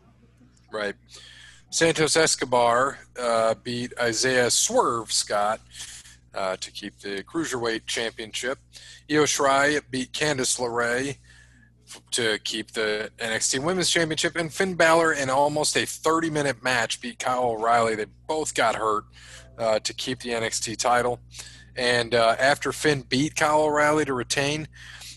Right. 0.71 0.95
Santos 1.71 2.17
Escobar 2.17 2.99
uh, 3.19 3.55
beat 3.63 3.93
Isaiah 4.01 4.51
Swerve 4.51 5.13
Scott 5.13 5.61
uh, 6.35 6.57
to 6.57 6.71
keep 6.71 6.99
the 7.01 7.23
Cruiserweight 7.25 7.87
Championship. 7.87 8.59
Io 9.11 9.25
Shirai 9.25 9.81
beat 9.91 10.13
Candice 10.13 10.59
LeRae 10.59 11.17
to 12.13 12.39
keep 12.45 12.73
the 12.73 13.11
NXT 13.19 13.63
Women's 13.63 13.91
Championship. 13.91 14.37
And 14.37 14.53
Finn 14.53 14.75
Balor, 14.75 15.13
in 15.15 15.31
almost 15.31 15.77
a 15.77 15.85
30 15.85 16.31
minute 16.31 16.63
match, 16.63 17.01
beat 17.01 17.19
Kyle 17.19 17.51
O'Reilly. 17.51 17.95
They 17.95 18.07
both 18.27 18.55
got 18.55 18.77
hurt 18.77 19.05
uh, 19.59 19.79
to 19.81 19.93
keep 19.93 20.21
the 20.21 20.31
NXT 20.31 20.77
title. 20.77 21.21
And 21.77 22.15
uh, 22.15 22.37
after 22.39 22.73
Finn 22.73 23.03
beat 23.03 23.37
Kyle 23.37 23.63
O'Reilly 23.63 24.05
to 24.05 24.15
retain, 24.15 24.69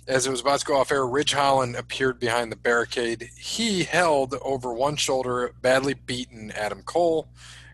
as 0.08 0.28
it 0.28 0.32
was 0.32 0.42
about 0.42 0.60
to 0.60 0.66
go 0.66 0.78
off 0.78 0.92
air, 0.92 1.08
Ridge 1.08 1.34
Holland 1.34 1.76
appeared 1.76 2.20
behind 2.20 2.52
the 2.52 2.58
barricade. 2.58 3.30
He 3.38 3.84
held 3.84 4.36
over 4.42 4.74
one 4.74 4.98
shoulder, 4.98 5.54
badly 5.62 5.94
beaten 5.94 6.52
Adam 6.52 6.82
Cole, 6.84 7.30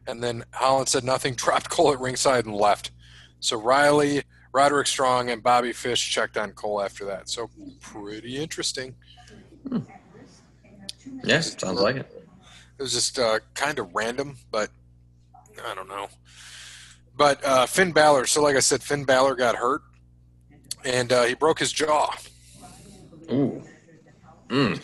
and 0.05 0.23
then 0.23 0.45
Holland 0.53 0.89
said 0.89 1.03
nothing, 1.03 1.33
dropped 1.35 1.69
Cole 1.69 1.91
at 1.91 1.99
ringside, 1.99 2.45
and 2.45 2.55
left. 2.55 2.91
So 3.39 3.57
Riley, 3.57 4.23
Roderick 4.53 4.87
Strong, 4.87 5.29
and 5.29 5.41
Bobby 5.41 5.73
Fish 5.73 6.09
checked 6.09 6.37
on 6.37 6.51
Cole 6.51 6.81
after 6.81 7.05
that. 7.05 7.29
So 7.29 7.49
pretty 7.81 8.37
interesting. 8.37 8.95
Yeah, 11.23 11.41
sounds 11.41 11.79
like 11.79 11.97
it. 11.97 12.25
It 12.77 12.81
was 12.81 12.93
just 12.93 13.19
uh, 13.19 13.39
kind 13.55 13.77
of 13.79 13.93
random, 13.93 14.37
but 14.51 14.69
I 15.65 15.75
don't 15.75 15.89
know. 15.89 16.07
But 17.17 17.43
uh, 17.43 17.65
Finn 17.65 17.91
Balor, 17.91 18.25
so 18.25 18.41
like 18.41 18.55
I 18.55 18.61
said, 18.61 18.81
Finn 18.81 19.03
Balor 19.03 19.35
got 19.35 19.55
hurt, 19.55 19.81
and 20.85 21.11
uh, 21.11 21.23
he 21.23 21.33
broke 21.33 21.59
his 21.59 21.71
jaw. 21.73 22.15
Ooh. 23.31 23.61
Mm. 24.47 24.81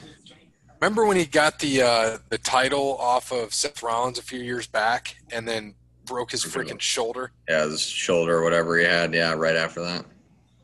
Remember 0.82 1.06
when 1.06 1.18
he 1.18 1.26
got 1.26 1.60
the 1.60 1.82
uh, 1.82 2.18
the 2.30 2.38
title 2.38 2.98
off 2.98 3.32
of 3.32 3.54
Seth 3.54 3.82
Rollins 3.82 4.20
a 4.20 4.22
few 4.22 4.40
years 4.40 4.68
back, 4.68 5.16
and 5.32 5.48
then 5.48 5.74
broke 6.06 6.32
his 6.32 6.46
freaking 6.46 6.80
shoulder? 6.80 7.32
Yeah, 7.50 7.66
his 7.66 7.82
shoulder 7.82 8.38
or 8.38 8.44
whatever 8.44 8.78
he 8.78 8.86
had. 8.86 9.14
Yeah, 9.14 9.34
right 9.34 9.56
after 9.56 9.82
that. 9.82 10.06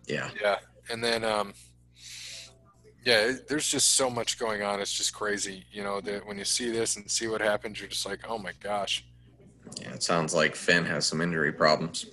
Yeah. 0.07 0.29
Yeah, 0.41 0.57
and 0.89 1.03
then 1.03 1.23
um, 1.23 1.53
yeah, 3.05 3.33
there's 3.47 3.67
just 3.67 3.95
so 3.95 4.09
much 4.09 4.37
going 4.37 4.61
on. 4.61 4.79
It's 4.79 4.93
just 4.93 5.13
crazy, 5.13 5.65
you 5.71 5.83
know. 5.83 6.01
That 6.01 6.25
when 6.25 6.37
you 6.37 6.45
see 6.45 6.71
this 6.71 6.97
and 6.97 7.09
see 7.09 7.27
what 7.27 7.41
happens, 7.41 7.79
you're 7.79 7.89
just 7.89 8.05
like, 8.05 8.19
oh 8.27 8.37
my 8.37 8.51
gosh. 8.61 9.05
Yeah, 9.79 9.93
it 9.93 10.03
sounds 10.03 10.33
like 10.33 10.55
Finn 10.55 10.85
has 10.85 11.05
some 11.05 11.21
injury 11.21 11.51
problems. 11.51 12.05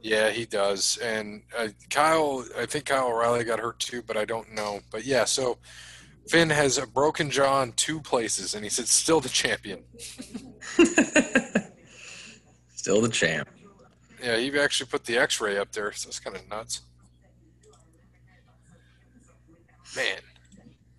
Yeah, 0.00 0.30
he 0.30 0.46
does. 0.46 0.96
And 0.98 1.42
uh, 1.56 1.68
Kyle, 1.90 2.44
I 2.56 2.66
think 2.66 2.86
Kyle 2.86 3.08
O'Reilly 3.08 3.44
got 3.44 3.58
hurt 3.58 3.78
too, 3.78 4.02
but 4.02 4.16
I 4.16 4.24
don't 4.24 4.52
know. 4.52 4.80
But 4.90 5.04
yeah, 5.04 5.24
so 5.24 5.58
Finn 6.28 6.50
has 6.50 6.78
a 6.78 6.86
broken 6.86 7.30
jaw 7.30 7.62
in 7.62 7.72
two 7.72 8.00
places, 8.00 8.54
and 8.54 8.64
he 8.64 8.70
said 8.70 8.86
still 8.86 9.20
the 9.20 9.28
champion. 9.28 9.82
Still 12.88 13.02
the 13.02 13.08
champ. 13.10 13.46
Yeah, 14.24 14.38
he 14.38 14.58
actually 14.58 14.88
put 14.88 15.04
the 15.04 15.18
X-ray 15.18 15.58
up 15.58 15.70
there, 15.72 15.92
so 15.92 16.08
it's 16.08 16.18
kind 16.18 16.34
of 16.34 16.48
nuts. 16.48 16.80
Man, 19.94 20.16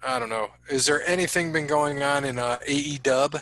I 0.04 0.20
don't 0.20 0.30
know. 0.30 0.50
Is 0.70 0.86
there 0.86 1.02
anything 1.10 1.52
been 1.52 1.66
going 1.66 2.04
on 2.04 2.26
in 2.26 2.38
uh, 2.38 2.60
AEW? 2.68 3.42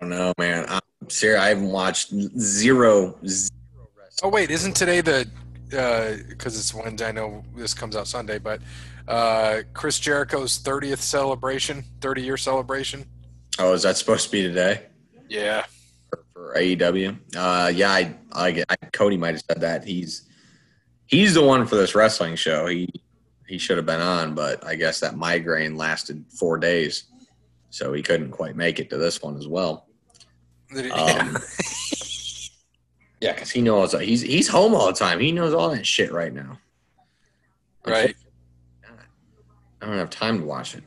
don't 0.00 0.08
know, 0.08 0.32
man. 0.38 0.64
I'm 0.70 0.80
serious. 1.10 1.42
I 1.42 1.48
haven't 1.50 1.68
watched 1.68 2.14
zero. 2.38 3.18
z- 3.26 3.50
Oh 4.22 4.30
wait, 4.30 4.50
isn't 4.50 4.74
today 4.74 5.02
the? 5.02 5.28
Because 5.68 6.58
it's 6.58 6.72
Wednesday. 6.72 7.08
I 7.08 7.12
know 7.12 7.44
this 7.54 7.74
comes 7.74 7.94
out 7.96 8.06
Sunday, 8.08 8.38
but 8.38 8.62
uh, 9.08 9.58
Chris 9.74 9.98
Jericho's 10.00 10.58
30th 10.58 11.00
celebration, 11.00 11.84
30 12.00 12.22
year 12.22 12.38
celebration. 12.38 13.04
Oh, 13.58 13.74
is 13.74 13.82
that 13.82 13.98
supposed 13.98 14.24
to 14.24 14.32
be 14.32 14.40
today 14.42 14.86
Yeah, 15.28 15.66
for, 16.40 16.54
AEW? 16.54 17.18
Uh, 17.36 17.70
yeah, 17.74 17.90
I, 17.90 18.14
I, 18.32 18.64
I, 18.68 18.76
Cody 18.92 19.16
might 19.16 19.34
have 19.34 19.44
said 19.48 19.60
that. 19.60 19.84
He's 19.84 20.28
he's 21.06 21.34
the 21.34 21.42
one 21.42 21.66
for 21.66 21.76
this 21.76 21.94
wrestling 21.94 22.36
show. 22.36 22.66
He 22.66 22.88
he 23.46 23.58
should 23.58 23.76
have 23.76 23.86
been 23.86 24.00
on, 24.00 24.34
but 24.34 24.64
I 24.64 24.74
guess 24.74 25.00
that 25.00 25.16
migraine 25.16 25.76
lasted 25.76 26.24
four 26.30 26.58
days, 26.58 27.04
so 27.70 27.92
he 27.92 28.02
couldn't 28.02 28.30
quite 28.30 28.56
make 28.56 28.78
it 28.78 28.90
to 28.90 28.96
this 28.96 29.22
one 29.22 29.36
as 29.36 29.48
well. 29.48 29.86
Um, 30.92 31.36
yeah, 33.20 33.32
because 33.32 33.50
he 33.50 33.60
knows 33.60 33.92
he's 33.92 34.22
he's 34.22 34.48
home 34.48 34.74
all 34.74 34.86
the 34.86 34.92
time. 34.92 35.20
He 35.20 35.32
knows 35.32 35.52
all 35.52 35.70
that 35.70 35.86
shit 35.86 36.12
right 36.12 36.32
now. 36.32 36.58
right. 37.86 38.14
I 39.82 39.86
don't 39.86 39.96
have 39.96 40.10
time 40.10 40.40
to 40.40 40.44
watch 40.44 40.74
it. 40.74 40.84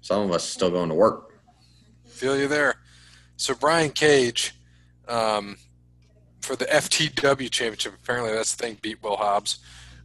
Some 0.00 0.22
of 0.22 0.32
us 0.32 0.42
still 0.42 0.72
going 0.72 0.88
to 0.88 0.94
work. 0.94 1.34
Feel 2.04 2.36
you 2.36 2.48
there. 2.48 2.81
So 3.42 3.56
Brian 3.56 3.90
Cage, 3.90 4.54
um, 5.08 5.56
for 6.42 6.54
the 6.54 6.64
FTW 6.66 7.50
championship, 7.50 7.92
apparently 8.00 8.32
that's 8.32 8.54
the 8.54 8.62
thing, 8.62 8.78
beat 8.80 9.02
Will 9.02 9.16
Hobbs. 9.16 9.58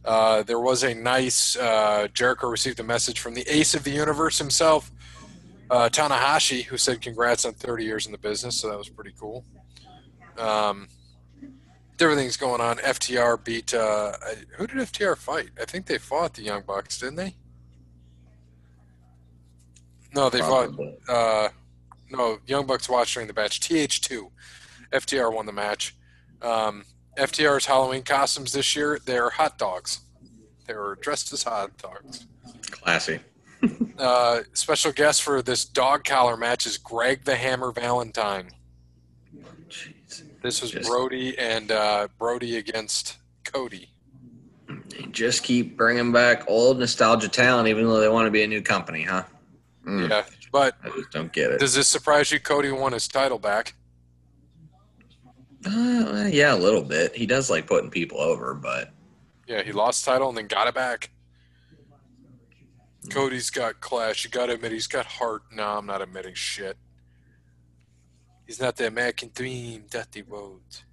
Uh, 0.04 0.42
there 0.42 0.58
was 0.58 0.82
a 0.82 0.92
nice 0.92 1.56
uh, 1.56 2.08
Jericho 2.12 2.48
received 2.48 2.80
a 2.80 2.82
message 2.82 3.20
from 3.20 3.34
the 3.34 3.42
ace 3.42 3.74
of 3.74 3.84
the 3.84 3.92
universe 3.92 4.38
himself, 4.38 4.90
uh, 5.70 5.88
Tanahashi, 5.88 6.64
who 6.64 6.76
said 6.76 7.00
congrats 7.00 7.44
on 7.44 7.52
30 7.52 7.84
years 7.84 8.06
in 8.06 8.12
the 8.12 8.18
business. 8.18 8.60
So 8.60 8.70
that 8.70 8.76
was 8.76 8.88
pretty 8.88 9.14
cool. 9.16 9.44
Um, 10.36 10.88
everything's 12.00 12.36
going 12.36 12.60
on. 12.60 12.78
FTR 12.78 13.44
beat 13.44 13.72
uh, 13.72 14.14
who 14.56 14.66
did 14.66 14.78
FTR 14.78 15.16
fight? 15.16 15.50
I 15.60 15.64
think 15.64 15.86
they 15.86 15.98
fought 15.98 16.34
the 16.34 16.42
Young 16.42 16.64
Bucks, 16.66 16.98
didn't 16.98 17.14
they? 17.14 17.36
No, 20.12 20.28
they 20.28 20.40
fought 20.40 20.70
uh, 21.08 21.50
no, 22.10 22.38
Young 22.46 22.66
Bucks 22.66 22.88
watched 22.88 23.14
during 23.14 23.26
the 23.28 23.34
match. 23.34 23.60
TH2. 23.60 24.30
FTR 24.92 25.32
won 25.32 25.46
the 25.46 25.52
match. 25.52 25.94
Um, 26.42 26.84
FTR's 27.18 27.66
Halloween 27.66 28.02
costumes 28.02 28.52
this 28.52 28.74
year, 28.76 28.98
they're 29.04 29.30
hot 29.30 29.58
dogs. 29.58 30.00
They 30.66 30.74
were 30.74 30.96
dressed 31.00 31.32
as 31.32 31.42
hot 31.42 31.76
dogs. 31.78 32.26
Classy. 32.70 33.20
Uh, 33.98 34.42
special 34.52 34.92
guest 34.92 35.24
for 35.24 35.42
this 35.42 35.64
dog 35.64 36.04
collar 36.04 36.36
match 36.36 36.64
is 36.66 36.78
Greg 36.78 37.24
the 37.24 37.34
Hammer 37.34 37.72
Valentine. 37.72 38.48
Jeez. 39.68 40.22
This 40.40 40.62
was 40.62 40.70
Just- 40.70 40.88
Brodie 40.88 41.36
and 41.36 41.72
uh, 41.72 42.06
Brodie 42.16 42.56
against 42.58 43.16
Cody. 43.44 43.90
They 44.90 45.02
just 45.10 45.42
keep 45.42 45.76
bringing 45.76 46.12
back 46.12 46.48
old 46.48 46.78
nostalgia 46.78 47.28
talent, 47.28 47.66
even 47.66 47.88
though 47.88 47.98
they 48.00 48.08
want 48.08 48.26
to 48.26 48.30
be 48.30 48.44
a 48.44 48.46
new 48.46 48.62
company, 48.62 49.02
huh? 49.02 49.24
Mm, 49.84 50.08
Yeah, 50.08 50.24
but 50.52 50.76
I 50.82 50.88
just 50.90 51.10
don't 51.10 51.32
get 51.32 51.50
it. 51.50 51.60
does 51.60 51.74
this 51.74 51.88
surprise 51.88 52.30
you? 52.32 52.40
Cody 52.40 52.70
won 52.70 52.92
his 52.92 53.08
title 53.08 53.38
back. 53.38 53.74
Uh, 55.66 56.28
yeah, 56.30 56.54
a 56.54 56.56
little 56.56 56.82
bit. 56.82 57.14
He 57.14 57.26
does 57.26 57.50
like 57.50 57.66
putting 57.66 57.90
people 57.90 58.20
over, 58.20 58.54
but 58.54 58.90
Yeah, 59.46 59.62
he 59.62 59.72
lost 59.72 60.04
title 60.04 60.28
and 60.28 60.38
then 60.38 60.46
got 60.46 60.68
it 60.68 60.74
back. 60.74 61.10
Cody's 63.10 63.50
got 63.50 63.80
class. 63.80 64.24
You 64.24 64.30
got 64.30 64.46
to 64.46 64.52
admit, 64.54 64.72
he's 64.72 64.86
got 64.86 65.06
heart. 65.06 65.42
No, 65.52 65.64
I'm 65.64 65.86
not 65.86 66.02
admitting 66.02 66.34
shit. 66.34 66.76
He's 68.46 68.60
not 68.60 68.76
the 68.76 68.86
American 68.86 69.30
Dream, 69.34 69.84
Dusty 69.90 70.22
Rhodes. 70.22 70.84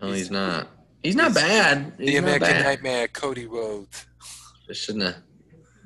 no, 0.00 0.12
he's 0.12 0.30
not. 0.30 0.68
He's 1.02 1.16
not 1.16 1.34
bad. 1.34 1.92
He's 1.98 2.06
the 2.08 2.16
American 2.16 2.48
bad. 2.48 2.64
Nightmare, 2.64 3.08
Cody 3.08 3.46
Rhodes. 3.46 4.06
Just 4.66 4.84
shouldn't 4.84 5.04
have. 5.04 5.16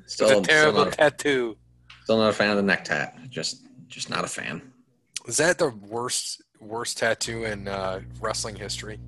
Still, 0.05 0.39
a 0.39 0.41
terrible 0.41 0.85
tattoo. 0.89 1.57
Still 2.09 2.17
not 2.17 2.31
a 2.31 2.33
fan 2.33 2.49
of 2.49 2.57
the 2.57 2.63
neck 2.63 2.83
tat. 2.85 3.15
Just, 3.29 3.67
just 3.87 4.09
not 4.09 4.23
a 4.23 4.27
fan. 4.27 4.63
Is 5.27 5.37
that 5.37 5.59
the 5.59 5.69
worst 5.69 6.41
worst 6.59 6.97
tattoo 6.97 7.45
in 7.45 7.67
uh, 7.67 8.01
wrestling 8.19 8.55
history? 8.55 8.99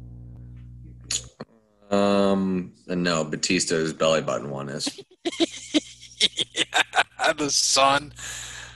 Um, 1.89 2.73
no, 2.85 3.25
Batista's 3.25 3.91
belly 3.91 4.21
button 4.21 4.51
one 4.51 4.69
is. 4.69 5.01
the 7.37 7.49
sun 7.49 8.13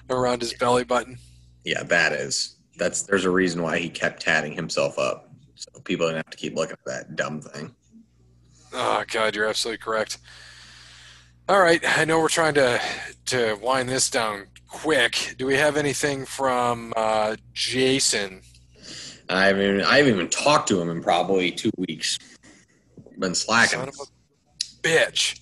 around 0.09 0.41
his 0.41 0.55
belly 0.55 0.85
button. 0.85 1.19
Yeah, 1.63 1.83
that 1.83 2.11
is. 2.11 2.55
That's 2.77 3.03
there's 3.03 3.25
a 3.25 3.29
reason 3.29 3.61
why 3.61 3.77
he 3.77 3.89
kept 3.89 4.23
tatting 4.23 4.53
himself 4.53 4.97
up, 4.97 5.29
so 5.53 5.69
people 5.81 6.07
didn't 6.07 6.25
have 6.25 6.31
to 6.31 6.37
keep 6.37 6.55
looking 6.55 6.73
at 6.73 6.85
that 6.85 7.15
dumb 7.15 7.41
thing. 7.41 7.75
Oh 8.73 9.03
God, 9.07 9.35
you're 9.35 9.45
absolutely 9.45 9.83
correct. 9.83 10.17
All 11.47 11.61
right, 11.61 11.79
I 11.85 12.05
know 12.05 12.19
we're 12.19 12.27
trying 12.27 12.55
to 12.55 12.81
to 13.27 13.55
wind 13.61 13.87
this 13.87 14.09
down 14.09 14.47
quick. 14.67 15.35
Do 15.37 15.45
we 15.45 15.53
have 15.55 15.77
anything 15.77 16.25
from 16.25 16.91
uh, 16.97 17.35
Jason? 17.53 18.41
I 19.29 19.45
haven't 19.45 19.61
even, 19.61 19.81
I 19.81 19.97
haven't 19.97 20.13
even 20.13 20.29
talked 20.29 20.67
to 20.69 20.81
him 20.81 20.89
in 20.89 21.03
probably 21.03 21.51
two 21.51 21.69
weeks. 21.77 22.17
Been 23.19 23.35
slacking. 23.35 23.77
Son 23.77 23.89
of 23.89 23.95
a 23.95 24.87
bitch. 24.87 25.39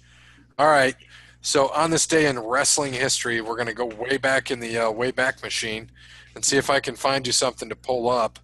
All 0.59 0.67
right. 0.67 0.95
So 1.39 1.69
on 1.69 1.89
this 1.89 2.05
day 2.05 2.27
in 2.27 2.37
wrestling 2.37 2.91
history, 2.91 3.39
we're 3.39 3.55
going 3.55 3.67
to 3.67 3.73
go 3.73 3.85
way 3.85 4.17
back 4.17 4.51
in 4.51 4.59
the 4.59 4.77
uh, 4.77 4.91
way 4.91 5.11
back 5.11 5.41
machine 5.41 5.89
and 6.35 6.43
see 6.43 6.57
if 6.57 6.69
I 6.69 6.81
can 6.81 6.97
find 6.97 7.25
you 7.25 7.31
something 7.31 7.69
to 7.69 7.75
pull 7.77 8.09
up 8.09 8.39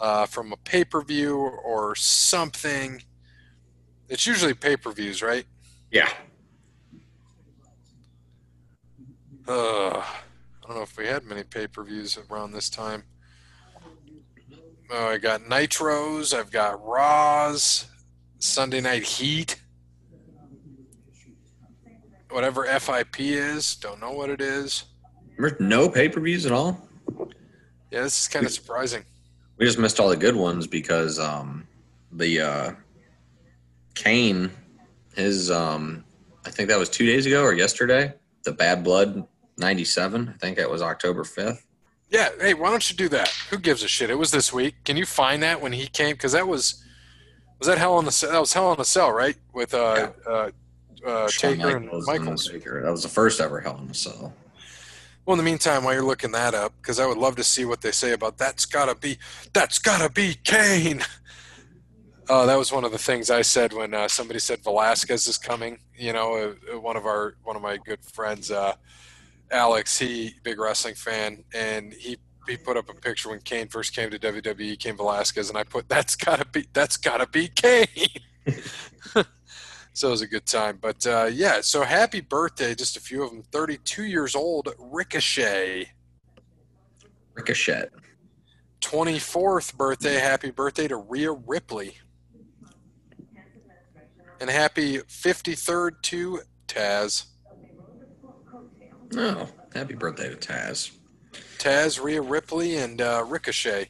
uh, 0.00 0.26
from 0.26 0.52
a 0.52 0.56
pay 0.56 0.84
per 0.84 1.00
view 1.02 1.36
or 1.36 1.94
something. 1.94 3.02
It's 4.08 4.26
usually 4.26 4.54
pay 4.54 4.76
per 4.76 4.90
views, 4.90 5.22
right? 5.22 5.46
Yeah. 5.92 6.08
Uh, 9.48 9.98
I 9.98 10.66
don't 10.66 10.76
know 10.76 10.82
if 10.82 10.96
we 10.96 11.06
had 11.06 11.24
many 11.24 11.42
pay 11.42 11.66
per 11.66 11.82
views 11.82 12.18
around 12.30 12.52
this 12.52 12.70
time. 12.70 13.04
Oh, 14.90 15.08
I 15.08 15.18
got 15.18 15.42
Nitros. 15.42 16.36
I've 16.38 16.50
got 16.50 16.84
Raws, 16.84 17.86
Sunday 18.38 18.80
Night 18.80 19.02
Heat, 19.02 19.60
whatever 22.30 22.64
FIP 22.66 23.20
is. 23.20 23.74
Don't 23.76 24.00
know 24.00 24.12
what 24.12 24.30
it 24.30 24.40
is. 24.40 24.84
There's 25.38 25.58
no 25.58 25.88
pay 25.88 26.08
per 26.08 26.20
views 26.20 26.46
at 26.46 26.52
all. 26.52 26.88
Yeah, 27.90 28.02
this 28.02 28.22
is 28.22 28.28
kind 28.28 28.46
of 28.46 28.52
surprising. 28.52 29.04
We 29.56 29.66
just 29.66 29.78
missed 29.78 29.98
all 29.98 30.08
the 30.08 30.16
good 30.16 30.36
ones 30.36 30.66
because 30.66 31.18
um, 31.18 31.66
the 32.12 32.40
uh, 32.40 32.72
Kane, 33.94 34.50
his 35.14 35.50
um, 35.50 36.04
I 36.44 36.50
think 36.50 36.68
that 36.68 36.78
was 36.78 36.88
two 36.88 37.06
days 37.06 37.26
ago 37.26 37.42
or 37.42 37.54
yesterday. 37.54 38.14
The 38.44 38.52
Bad 38.52 38.82
Blood 38.82 39.26
'97. 39.62 40.32
I 40.34 40.38
think 40.38 40.58
it 40.58 40.70
was 40.70 40.82
October 40.82 41.24
5th. 41.24 41.62
Yeah. 42.10 42.28
Hey, 42.38 42.52
why 42.54 42.70
don't 42.70 42.90
you 42.90 42.96
do 42.96 43.08
that? 43.10 43.28
Who 43.50 43.58
gives 43.58 43.82
a 43.82 43.88
shit? 43.88 44.10
It 44.10 44.18
was 44.18 44.30
this 44.30 44.52
week. 44.52 44.74
Can 44.84 44.96
you 44.96 45.06
find 45.06 45.42
that 45.42 45.62
when 45.62 45.72
he 45.72 45.86
came? 45.86 46.12
Because 46.14 46.32
that 46.32 46.46
was 46.46 46.84
was 47.58 47.68
that 47.68 47.78
Hell 47.78 47.94
on 47.94 48.04
the 48.04 48.12
Cell? 48.12 48.32
That 48.32 48.40
was 48.40 48.52
Hell 48.52 48.68
on 48.68 48.76
the 48.76 48.84
Cell, 48.84 49.12
right? 49.12 49.36
With 49.54 49.72
uh, 49.72 50.10
uh, 50.26 50.50
uh, 51.06 51.28
Shawn 51.28 51.56
Taker 51.56 51.76
and 51.76 51.88
Michaels. 52.06 52.48
Taker. 52.48 52.82
That 52.82 52.90
was 52.90 53.02
the 53.02 53.08
first 53.08 53.40
ever 53.40 53.60
Hell 53.60 53.78
in 53.78 53.88
the 53.88 53.94
Cell. 53.94 54.34
Well, 55.24 55.34
in 55.34 55.38
the 55.38 55.48
meantime, 55.48 55.84
while 55.84 55.94
you're 55.94 56.04
looking 56.04 56.32
that 56.32 56.52
up, 56.54 56.72
because 56.82 56.98
I 56.98 57.06
would 57.06 57.18
love 57.18 57.36
to 57.36 57.44
see 57.44 57.64
what 57.64 57.80
they 57.80 57.92
say 57.92 58.12
about 58.12 58.36
that's 58.36 58.66
gotta 58.66 58.96
be 58.96 59.18
that's 59.52 59.78
gotta 59.78 60.10
be 60.10 60.34
Kane. 60.44 61.02
Uh, 62.28 62.46
that 62.46 62.56
was 62.56 62.72
one 62.72 62.84
of 62.84 62.92
the 62.92 62.98
things 62.98 63.30
I 63.30 63.42
said 63.42 63.72
when 63.72 63.92
uh, 63.92 64.06
somebody 64.06 64.38
said 64.38 64.62
Velasquez 64.62 65.26
is 65.26 65.36
coming. 65.36 65.78
You 65.96 66.12
know, 66.12 66.34
uh, 66.70 66.76
uh, 66.76 66.80
one 66.80 66.96
of 66.96 67.04
our 67.04 67.34
one 67.42 67.56
of 67.56 67.62
my 67.62 67.76
good 67.76 67.98
friends, 68.04 68.50
uh, 68.50 68.74
Alex, 69.52 69.98
he 69.98 70.34
big 70.42 70.58
wrestling 70.58 70.94
fan, 70.94 71.44
and 71.54 71.92
he 71.92 72.16
he 72.48 72.56
put 72.56 72.76
up 72.76 72.88
a 72.88 72.94
picture 72.94 73.28
when 73.28 73.40
Kane 73.40 73.68
first 73.68 73.94
came 73.94 74.10
to 74.10 74.18
WWE, 74.18 74.78
Cain 74.78 74.96
Velasquez, 74.96 75.48
and 75.48 75.56
I 75.56 75.62
put 75.62 75.88
that's 75.88 76.16
gotta 76.16 76.44
be 76.46 76.66
that's 76.72 76.96
gotta 76.96 77.26
be 77.28 77.48
Kane. 77.48 77.86
so 79.92 80.08
it 80.08 80.10
was 80.10 80.22
a 80.22 80.26
good 80.26 80.46
time. 80.46 80.78
But 80.80 81.06
uh, 81.06 81.30
yeah, 81.32 81.60
so 81.60 81.82
happy 81.82 82.20
birthday, 82.20 82.74
just 82.74 82.96
a 82.96 83.00
few 83.00 83.22
of 83.22 83.30
them. 83.30 83.42
32 83.52 84.04
years 84.04 84.34
old, 84.34 84.74
Ricochet. 84.78 85.90
Ricochet. 87.34 87.88
24th 88.80 89.76
birthday, 89.76 90.14
happy 90.14 90.50
birthday 90.50 90.88
to 90.88 90.96
Rhea 90.96 91.32
Ripley. 91.32 91.96
And 94.40 94.50
happy 94.50 94.98
53rd 94.98 96.02
to 96.02 96.40
Taz. 96.66 97.26
Oh, 99.16 99.48
happy 99.74 99.94
birthday 99.94 100.30
to 100.30 100.36
Taz. 100.36 100.90
Taz, 101.58 102.02
Rhea 102.02 102.20
Ripley, 102.22 102.76
and 102.76 103.00
uh, 103.00 103.24
Ricochet. 103.26 103.88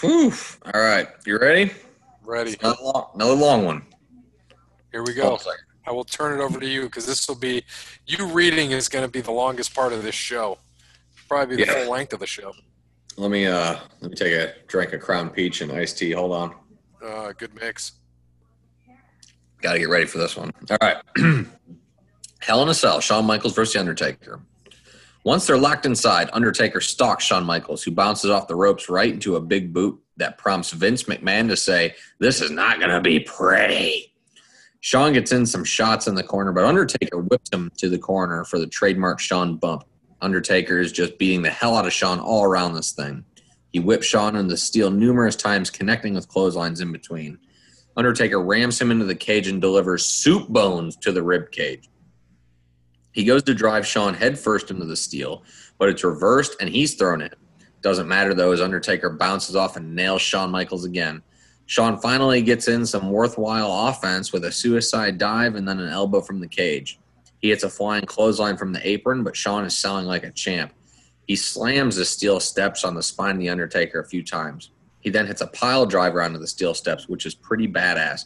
Whew. 0.00 0.32
All 0.72 0.80
right, 0.80 1.08
you 1.26 1.38
ready? 1.38 1.72
Ready. 2.24 2.56
Another 2.60 2.82
long, 2.82 3.10
another 3.14 3.34
long 3.34 3.64
one. 3.64 3.82
Here 4.92 5.02
we 5.02 5.12
go. 5.14 5.38
I 5.86 5.90
will 5.92 6.04
turn 6.04 6.38
it 6.38 6.42
over 6.42 6.58
to 6.58 6.66
you 6.66 6.82
because 6.84 7.06
this 7.06 7.28
will 7.28 7.34
be, 7.36 7.62
you 8.06 8.26
reading 8.28 8.70
is 8.70 8.88
going 8.88 9.04
to 9.04 9.10
be 9.10 9.20
the 9.20 9.32
longest 9.32 9.74
part 9.74 9.92
of 9.92 10.02
this 10.02 10.14
show. 10.14 10.56
Probably 11.28 11.56
the 11.56 11.66
Yeah. 11.66 11.72
full 11.84 11.90
length 11.92 12.12
of 12.14 12.20
the 12.20 12.26
show. 12.26 12.52
Let 13.16 13.30
me 13.30 13.46
uh 13.46 13.76
let 14.00 14.10
me 14.10 14.16
take 14.16 14.32
a 14.32 14.54
drink 14.66 14.92
of 14.92 15.00
Crown 15.00 15.30
Peach 15.30 15.60
and 15.60 15.70
iced 15.70 15.98
tea. 15.98 16.12
Hold 16.12 16.32
on. 16.32 16.54
Uh, 17.04 17.32
good 17.32 17.54
mix. 17.54 17.92
Got 19.62 19.74
to 19.74 19.78
get 19.78 19.88
ready 19.88 20.04
for 20.06 20.18
this 20.18 20.36
one. 20.36 20.50
All 20.70 20.76
right. 20.82 20.96
Hell 22.44 22.62
in 22.62 22.68
a 22.68 22.74
Cell, 22.74 23.00
Shawn 23.00 23.24
Michaels 23.24 23.54
versus 23.54 23.72
The 23.72 23.80
Undertaker. 23.80 24.38
Once 25.24 25.46
they're 25.46 25.56
locked 25.56 25.86
inside, 25.86 26.28
Undertaker 26.34 26.78
stalks 26.78 27.24
Shawn 27.24 27.42
Michaels, 27.42 27.82
who 27.82 27.90
bounces 27.90 28.28
off 28.30 28.48
the 28.48 28.54
ropes 28.54 28.90
right 28.90 29.10
into 29.10 29.36
a 29.36 29.40
big 29.40 29.72
boot 29.72 29.98
that 30.18 30.36
prompts 30.36 30.70
Vince 30.70 31.04
McMahon 31.04 31.48
to 31.48 31.56
say, 31.56 31.94
This 32.18 32.42
is 32.42 32.50
not 32.50 32.80
going 32.80 32.90
to 32.90 33.00
be 33.00 33.20
pretty. 33.20 34.12
Shawn 34.80 35.14
gets 35.14 35.32
in 35.32 35.46
some 35.46 35.64
shots 35.64 36.06
in 36.06 36.14
the 36.14 36.22
corner, 36.22 36.52
but 36.52 36.66
Undertaker 36.66 37.20
whips 37.20 37.48
him 37.50 37.72
to 37.78 37.88
the 37.88 37.98
corner 37.98 38.44
for 38.44 38.58
the 38.58 38.66
trademark 38.66 39.20
Shawn 39.20 39.56
bump. 39.56 39.84
Undertaker 40.20 40.78
is 40.78 40.92
just 40.92 41.18
beating 41.18 41.40
the 41.40 41.48
hell 41.48 41.74
out 41.74 41.86
of 41.86 41.94
Shawn 41.94 42.20
all 42.20 42.44
around 42.44 42.74
this 42.74 42.92
thing. 42.92 43.24
He 43.72 43.80
whips 43.80 44.04
Shawn 44.04 44.36
into 44.36 44.50
the 44.50 44.58
steel 44.58 44.90
numerous 44.90 45.34
times, 45.34 45.70
connecting 45.70 46.12
with 46.12 46.28
clotheslines 46.28 46.82
in 46.82 46.92
between. 46.92 47.38
Undertaker 47.96 48.42
rams 48.42 48.78
him 48.78 48.90
into 48.90 49.06
the 49.06 49.14
cage 49.14 49.48
and 49.48 49.62
delivers 49.62 50.04
soup 50.04 50.46
bones 50.50 50.96
to 50.96 51.10
the 51.10 51.22
rib 51.22 51.50
cage. 51.50 51.88
He 53.14 53.24
goes 53.24 53.44
to 53.44 53.54
drive 53.54 53.86
Shawn 53.86 54.12
headfirst 54.12 54.70
into 54.70 54.84
the 54.84 54.96
steel, 54.96 55.44
but 55.78 55.88
it's 55.88 56.02
reversed 56.04 56.56
and 56.60 56.68
he's 56.68 56.94
thrown 56.94 57.22
in. 57.22 57.30
Doesn't 57.80 58.08
matter 58.08 58.34
though, 58.34 58.50
as 58.50 58.60
Undertaker 58.60 59.08
bounces 59.08 59.54
off 59.54 59.76
and 59.76 59.94
nails 59.94 60.20
Shawn 60.20 60.50
Michaels 60.50 60.84
again. 60.84 61.22
Shawn 61.66 61.98
finally 62.00 62.42
gets 62.42 62.66
in 62.68 62.84
some 62.84 63.10
worthwhile 63.10 63.88
offense 63.88 64.32
with 64.32 64.44
a 64.44 64.52
suicide 64.52 65.16
dive 65.16 65.54
and 65.54 65.66
then 65.66 65.78
an 65.78 65.88
elbow 65.88 66.20
from 66.20 66.40
the 66.40 66.48
cage. 66.48 66.98
He 67.38 67.50
hits 67.50 67.62
a 67.62 67.70
flying 67.70 68.04
clothesline 68.04 68.56
from 68.56 68.72
the 68.72 68.86
apron, 68.86 69.22
but 69.22 69.36
Shawn 69.36 69.64
is 69.64 69.78
selling 69.78 70.06
like 70.06 70.24
a 70.24 70.32
champ. 70.32 70.72
He 71.26 71.36
slams 71.36 71.96
the 71.96 72.04
steel 72.04 72.40
steps 72.40 72.84
on 72.84 72.94
the 72.94 73.02
spine 73.02 73.36
of 73.36 73.40
the 73.40 73.48
Undertaker 73.48 74.00
a 74.00 74.06
few 74.06 74.24
times. 74.24 74.70
He 75.00 75.10
then 75.10 75.26
hits 75.26 75.40
a 75.40 75.46
pile 75.46 75.86
driver 75.86 76.20
onto 76.20 76.38
the 76.38 76.46
steel 76.46 76.74
steps, 76.74 77.08
which 77.08 77.26
is 77.26 77.34
pretty 77.34 77.68
badass. 77.68 78.24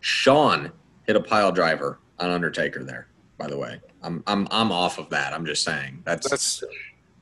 Shawn 0.00 0.72
hit 1.06 1.16
a 1.16 1.20
pile 1.20 1.52
driver 1.52 2.00
on 2.18 2.30
Undertaker 2.30 2.84
there. 2.84 3.08
By 3.38 3.48
the 3.48 3.56
way, 3.56 3.80
I'm 4.02 4.22
I'm 4.26 4.46
I'm 4.50 4.72
off 4.72 4.98
of 4.98 5.10
that. 5.10 5.32
I'm 5.32 5.44
just 5.44 5.64
saying 5.64 6.02
that's 6.04 6.28
That's 6.28 6.64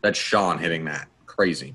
that's 0.02 0.18
Shawn 0.18 0.58
hitting 0.58 0.84
that. 0.86 1.08
Crazy. 1.26 1.74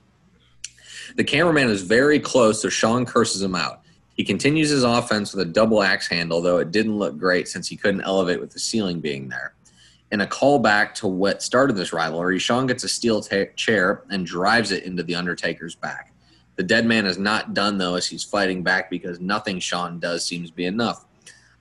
The 1.16 1.24
cameraman 1.24 1.70
is 1.70 1.82
very 1.82 2.20
close, 2.20 2.62
so 2.62 2.70
Shawn 2.70 3.06
curses 3.06 3.42
him 3.42 3.56
out. 3.56 3.82
He 4.14 4.24
continues 4.24 4.70
his 4.70 4.84
offense 4.84 5.34
with 5.34 5.48
a 5.48 5.52
double 5.52 5.82
axe 5.82 6.08
handle, 6.08 6.42
though 6.42 6.60
it 6.60 6.72
didn't 6.72 6.98
look 6.98 7.18
great 7.18 7.48
since 7.48 7.68
he 7.68 7.76
couldn't 7.76 8.02
elevate 8.02 8.40
with 8.40 8.52
the 8.52 8.60
ceiling 8.60 9.00
being 9.00 9.28
there. 9.28 9.54
In 10.12 10.22
a 10.22 10.28
callback 10.28 10.94
to 10.96 11.08
what 11.08 11.42
started 11.42 11.76
this 11.76 11.94
rivalry, 11.94 12.38
Shawn 12.38 12.68
gets 12.68 12.84
a 12.84 12.90
steel 12.90 13.22
ta- 13.22 13.52
chair 13.56 14.04
and 14.10 14.26
drives 14.26 14.72
it 14.72 14.84
into 14.84 15.04
the 15.04 15.16
Undertaker's 15.16 15.76
back. 15.76 16.14
The 16.58 16.64
dead 16.64 16.86
man 16.86 17.06
is 17.06 17.18
not 17.18 17.54
done, 17.54 17.78
though, 17.78 17.96
as 17.96 18.08
he's 18.08 18.24
fighting 18.24 18.62
back 18.62 18.90
because 18.90 19.20
nothing 19.20 19.60
Shawn 19.60 20.00
does 20.00 20.26
seems 20.26 20.50
to 20.50 20.56
be 20.56 20.66
enough. 20.66 21.06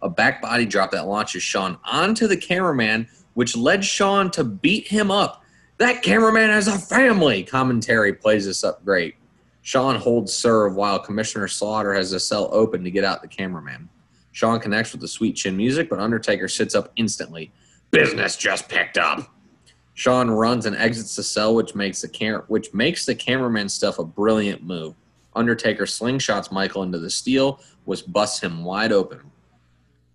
A 0.03 0.09
back 0.09 0.43
body 0.43 0.67
drop 0.67 0.91
that 0.91 1.07
launches 1.07 1.43
Shawn 1.43 1.79
onto 1.85 2.27
the 2.27 2.37
cameraman, 2.37 3.09
which 3.35 3.57
led 3.57 3.85
Shawn 3.85 4.31
to 4.33 4.45
beat 4.45 4.89
him 4.89 5.11
up. 5.11 5.43
That 5.79 6.03
cameraman 6.03 6.51
has 6.51 6.69
a 6.69 6.79
family. 6.79 7.43
Commentary 7.43 8.13
plays 8.13 8.47
this 8.47 8.65
up 8.65 8.85
great. 8.85 9.15
Shawn 9.63 9.97
holds 9.97 10.33
serve 10.33 10.75
while 10.75 10.99
Commissioner 10.99 11.49
Slaughter 11.49 11.95
has 11.95 12.11
the 12.11 12.21
cell 12.21 12.49
open 12.53 12.83
to 12.85 12.91
get 12.91 13.05
out 13.05 13.23
the 13.23 13.29
cameraman. 13.29 13.89
Shawn 14.33 14.61
connects 14.61 14.93
with 14.93 15.01
the 15.01 15.09
sweet 15.09 15.37
chin 15.37 15.57
music, 15.57 15.89
but 15.89 15.99
Undertaker 15.99 16.49
sits 16.49 16.75
up 16.75 16.93
instantly. 16.97 17.53
Business 17.91 18.37
just 18.37 18.69
picked 18.69 18.97
up. 18.97 19.35
Shawn 19.95 20.31
runs 20.31 20.67
and 20.67 20.77
exits 20.77 21.17
the 21.17 21.23
cell, 21.23 21.55
which 21.55 21.75
makes 21.75 22.01
the 22.01 22.09
cam- 22.09 22.45
which 22.49 22.73
makes 22.73 23.05
the 23.05 23.15
cameraman 23.15 23.69
stuff 23.69 23.99
a 23.99 24.05
brilliant 24.05 24.63
move. 24.63 24.95
Undertaker 25.35 25.85
slingshots 25.85 26.51
Michael 26.51 26.83
into 26.85 26.99
the 26.99 27.11
steel, 27.11 27.61
which 27.85 28.05
busts 28.07 28.41
him 28.41 28.65
wide 28.65 28.93
open. 28.93 29.21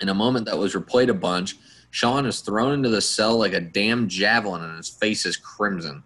In 0.01 0.09
a 0.09 0.13
moment 0.13 0.45
that 0.45 0.57
was 0.57 0.73
replayed 0.73 1.09
a 1.09 1.13
bunch, 1.13 1.55
Shawn 1.95 2.25
is 2.25 2.41
thrown 2.41 2.73
into 2.73 2.89
the 2.89 2.99
cell 2.99 3.37
like 3.37 3.53
a 3.53 3.61
damn 3.61 4.09
javelin 4.09 4.61
and 4.61 4.75
his 4.75 4.89
face 4.89 5.25
is 5.25 5.37
crimson. 5.37 6.03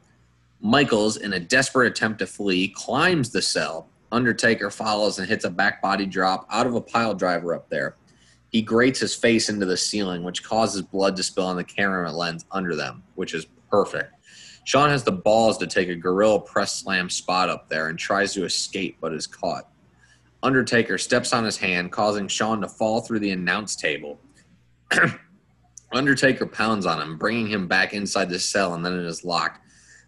Michaels, 0.61 1.17
in 1.17 1.33
a 1.33 1.39
desperate 1.39 1.87
attempt 1.87 2.19
to 2.19 2.27
flee, 2.27 2.67
climbs 2.67 3.31
the 3.31 3.41
cell. 3.41 3.89
Undertaker 4.11 4.69
follows 4.69 5.17
and 5.17 5.27
hits 5.27 5.45
a 5.45 5.49
back 5.49 5.81
body 5.81 6.05
drop 6.05 6.45
out 6.51 6.67
of 6.67 6.75
a 6.75 6.81
pile 6.81 7.15
driver 7.15 7.55
up 7.55 7.71
there. 7.71 7.95
He 8.49 8.61
grates 8.61 8.99
his 8.99 9.15
face 9.15 9.49
into 9.49 9.65
the 9.65 9.75
ceiling, 9.75 10.21
which 10.21 10.43
causes 10.43 10.83
blood 10.83 11.15
to 11.15 11.23
spill 11.23 11.47
on 11.47 11.55
the 11.55 11.63
camera 11.63 12.11
lens 12.11 12.45
under 12.51 12.75
them, 12.75 13.01
which 13.15 13.33
is 13.33 13.47
perfect. 13.71 14.13
Shawn 14.65 14.91
has 14.91 15.03
the 15.03 15.11
balls 15.11 15.57
to 15.57 15.65
take 15.65 15.89
a 15.89 15.95
gorilla 15.95 16.39
press 16.39 16.83
slam 16.83 17.09
spot 17.09 17.49
up 17.49 17.67
there 17.67 17.87
and 17.87 17.97
tries 17.97 18.35
to 18.35 18.45
escape, 18.45 18.97
but 19.01 19.11
is 19.11 19.25
caught. 19.25 19.67
Undertaker 20.43 20.99
steps 20.99 21.33
on 21.33 21.45
his 21.45 21.57
hand, 21.57 21.91
causing 21.91 22.27
Shawn 22.27 22.61
to 22.61 22.67
fall 22.67 23.01
through 23.01 23.21
the 23.21 23.31
announce 23.31 23.75
table. 23.75 24.19
Undertaker 25.91 26.45
pounds 26.45 26.85
on 26.85 27.01
him, 27.01 27.17
bringing 27.17 27.47
him 27.47 27.67
back 27.67 27.93
inside 27.93 28.29
the 28.29 28.39
cell, 28.39 28.73
and 28.73 28.85
then 28.85 28.97
it 28.97 29.05
is 29.05 29.23
locked. 29.23 29.61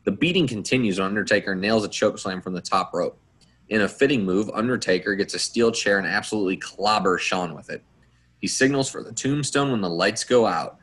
The 0.04 0.12
beating 0.12 0.48
continues 0.48 1.00
Undertaker 1.00 1.56
nails 1.56 1.86
a 1.86 1.90
chokeslam 1.90 2.44
from 2.44 2.54
the 2.54 2.62
top 2.62 2.94
rope. 2.94 3.20
In 3.70 3.82
a 3.82 3.88
fitting 3.88 4.26
move, 4.26 4.50
Undertaker 4.54 5.16
gets 5.16 5.34
a 5.34 5.40
steel 5.40 5.72
chair 5.72 5.98
and 5.98 6.08
absolutely 6.08 6.58
clobbers 6.58 7.20
Shawn 7.20 7.56
with 7.56 7.70
it. 7.70 7.84
He 8.40 8.48
signals 8.48 8.90
for 8.90 9.04
the 9.04 9.14
tombstone 9.14 9.72
when 9.72 9.82
the 9.82 9.90
lights 9.90 10.24
go 10.24 10.46
out. 10.46 10.78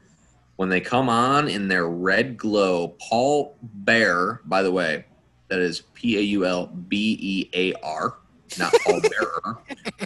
When 0.57 0.69
they 0.69 0.81
come 0.81 1.09
on 1.09 1.49
in 1.49 1.69
their 1.69 1.89
red 1.89 2.37
glow, 2.37 2.97
Paul 3.01 3.57
Bear, 3.63 4.41
by 4.45 4.63
the 4.63 4.73
way, 4.73 5.05
that 5.49 5.61
is 5.61 5.83
P 5.95 6.19
A 6.19 6.21
U 6.21 6.47
L 6.47 6.67
B 6.67 7.19
E 7.21 7.51
A 7.55 7.75
R, 7.83 8.19
not 8.59 8.73
Paul 8.85 9.01
Bearer. 9.03 9.59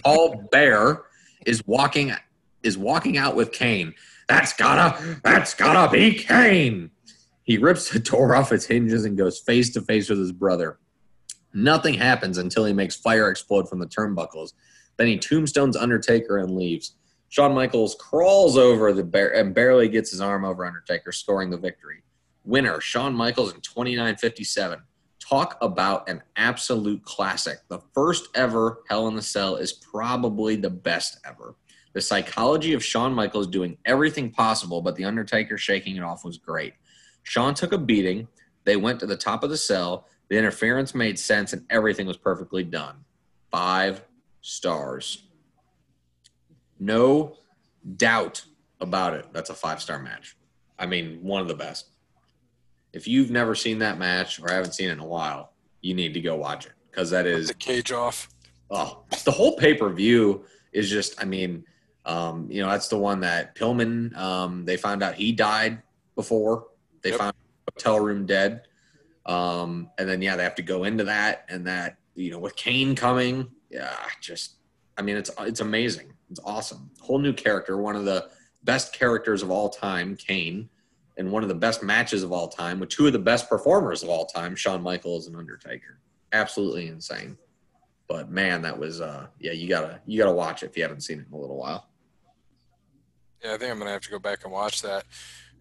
Paul 0.03 0.47
Bear 0.51 1.03
is 1.45 1.65
walking 1.65 2.13
is 2.63 2.77
walking 2.77 3.17
out 3.17 3.35
with 3.35 3.51
Kane. 3.51 3.93
That's 4.27 4.53
gotta 4.53 5.19
that's 5.23 5.53
gotta 5.53 5.91
be 5.91 6.13
Kane. 6.13 6.91
He 7.43 7.57
rips 7.57 7.89
the 7.89 7.99
door 7.99 8.35
off 8.35 8.51
its 8.51 8.65
hinges 8.65 9.05
and 9.05 9.17
goes 9.17 9.39
face 9.39 9.71
to 9.73 9.81
face 9.81 10.09
with 10.09 10.19
his 10.19 10.31
brother. 10.31 10.79
Nothing 11.53 11.93
happens 11.93 12.37
until 12.37 12.65
he 12.65 12.73
makes 12.73 12.95
fire 12.95 13.29
explode 13.29 13.69
from 13.69 13.79
the 13.79 13.85
turnbuckles. 13.85 14.53
Then 14.97 15.07
he 15.07 15.17
tombstones 15.17 15.75
Undertaker 15.75 16.37
and 16.37 16.55
leaves. 16.55 16.95
Shawn 17.29 17.53
Michaels 17.53 17.95
crawls 17.95 18.57
over 18.57 18.93
the 18.93 19.03
bear 19.03 19.35
and 19.35 19.53
barely 19.53 19.87
gets 19.89 20.11
his 20.11 20.21
arm 20.21 20.45
over 20.45 20.65
Undertaker, 20.65 21.11
scoring 21.11 21.49
the 21.49 21.57
victory. 21.57 22.03
Winner, 22.43 22.79
Shawn 22.79 23.13
Michaels 23.13 23.53
in 23.53 23.61
2957. 23.61 24.79
Talk 25.19 25.57
about 25.61 26.07
an 26.09 26.21
absolute 26.35 27.03
classic. 27.03 27.59
The 27.69 27.79
first 27.93 28.27
ever 28.35 28.79
Hell 28.89 29.07
in 29.07 29.15
the 29.15 29.21
Cell 29.21 29.55
is 29.55 29.73
probably 29.73 30.55
the 30.57 30.69
best 30.69 31.17
ever. 31.25 31.55
The 31.93 32.01
psychology 32.01 32.73
of 32.73 32.83
Shawn 32.83 33.13
Michaels 33.13 33.47
doing 33.47 33.77
everything 33.85 34.31
possible, 34.31 34.81
but 34.81 34.95
The 34.95 35.05
Undertaker 35.05 35.57
shaking 35.57 35.95
it 35.95 36.03
off 36.03 36.25
was 36.25 36.37
great. 36.37 36.73
Shawn 37.23 37.53
took 37.53 37.71
a 37.71 37.77
beating. 37.77 38.27
They 38.65 38.75
went 38.75 38.99
to 39.01 39.05
the 39.05 39.15
top 39.15 39.43
of 39.43 39.49
the 39.49 39.57
cell. 39.57 40.07
The 40.29 40.37
interference 40.37 40.95
made 40.95 41.19
sense, 41.19 41.53
and 41.53 41.65
everything 41.69 42.07
was 42.07 42.17
perfectly 42.17 42.63
done. 42.63 42.95
Five 43.51 44.03
stars. 44.41 45.27
No 46.79 47.37
doubt 47.97 48.43
about 48.81 49.13
it. 49.13 49.27
That's 49.31 49.49
a 49.49 49.53
five 49.53 49.81
star 49.81 49.99
match. 49.99 50.35
I 50.79 50.85
mean, 50.85 51.19
one 51.21 51.41
of 51.41 51.47
the 51.47 51.53
best. 51.53 51.89
If 52.91 53.07
you've 53.07 53.31
never 53.31 53.55
seen 53.55 53.79
that 53.79 53.97
match 53.97 54.39
or 54.39 54.51
haven't 54.51 54.73
seen 54.73 54.89
it 54.89 54.93
in 54.93 54.99
a 54.99 55.05
while, 55.05 55.53
you 55.81 55.93
need 55.93 56.13
to 56.13 56.21
go 56.21 56.35
watch 56.35 56.65
it 56.65 56.73
because 56.89 57.09
that 57.11 57.25
is 57.25 57.47
the 57.47 57.53
cage 57.53 57.91
off. 57.91 58.29
oh, 58.69 59.03
the 59.25 59.31
whole 59.31 59.55
pay 59.55 59.73
per 59.73 59.89
view 59.89 60.45
is 60.71 60.89
just. 60.89 61.19
I 61.21 61.25
mean, 61.25 61.63
um, 62.05 62.49
you 62.51 62.61
know, 62.61 62.69
that's 62.69 62.87
the 62.89 62.97
one 62.97 63.21
that 63.21 63.55
Pillman. 63.55 64.15
Um, 64.17 64.65
they 64.65 64.77
found 64.77 65.03
out 65.03 65.15
he 65.15 65.31
died 65.31 65.81
before 66.15 66.67
they 67.01 67.09
Yep. 67.11 67.19
found 67.19 67.33
hotel 67.69 67.99
room 67.99 68.25
dead, 68.25 68.63
um, 69.25 69.89
and 69.97 70.07
then 70.07 70.21
yeah, 70.21 70.35
they 70.35 70.43
have 70.43 70.55
to 70.55 70.61
go 70.61 70.83
into 70.83 71.03
that 71.05 71.45
and 71.49 71.65
that. 71.67 71.97
You 72.15 72.29
know, 72.31 72.39
with 72.39 72.55
Kane 72.55 72.95
coming, 72.95 73.49
yeah, 73.69 73.95
just. 74.21 74.55
I 74.95 75.01
mean, 75.01 75.17
it's 75.17 75.31
it's 75.39 75.59
amazing. 75.61 76.13
It's 76.29 76.39
awesome. 76.45 76.91
Whole 77.01 77.17
new 77.17 77.33
character, 77.33 77.77
one 77.77 77.95
of 77.95 78.05
the 78.05 78.29
best 78.63 78.93
characters 78.93 79.41
of 79.41 79.49
all 79.49 79.69
time, 79.69 80.15
Kane, 80.15 80.69
and 81.17 81.31
one 81.31 81.41
of 81.41 81.49
the 81.49 81.55
best 81.55 81.81
matches 81.81 82.21
of 82.21 82.31
all 82.31 82.47
time 82.47 82.79
with 82.79 82.89
two 82.89 83.07
of 83.07 83.13
the 83.13 83.19
best 83.19 83.49
performers 83.49 84.03
of 84.03 84.09
all 84.09 84.25
time, 84.25 84.55
Shawn 84.55 84.83
Michaels 84.83 85.25
and 85.27 85.35
Undertaker. 85.35 85.99
Absolutely 86.31 86.87
insane. 86.87 87.37
But 88.07 88.29
man, 88.29 88.61
that 88.61 88.77
was 88.77 89.01
uh 89.01 89.27
yeah, 89.39 89.53
you 89.53 89.67
gotta 89.67 89.99
you 90.05 90.19
gotta 90.19 90.31
watch 90.33 90.61
it 90.61 90.67
if 90.67 90.77
you 90.77 90.83
haven't 90.83 91.01
seen 91.01 91.19
it 91.19 91.25
in 91.27 91.33
a 91.33 91.39
little 91.39 91.57
while. 91.57 91.89
Yeah, 93.43 93.53
I 93.53 93.57
think 93.57 93.71
I'm 93.71 93.79
gonna 93.79 93.91
have 93.91 94.01
to 94.01 94.09
go 94.11 94.19
back 94.19 94.43
and 94.43 94.53
watch 94.53 94.81
that, 94.81 95.05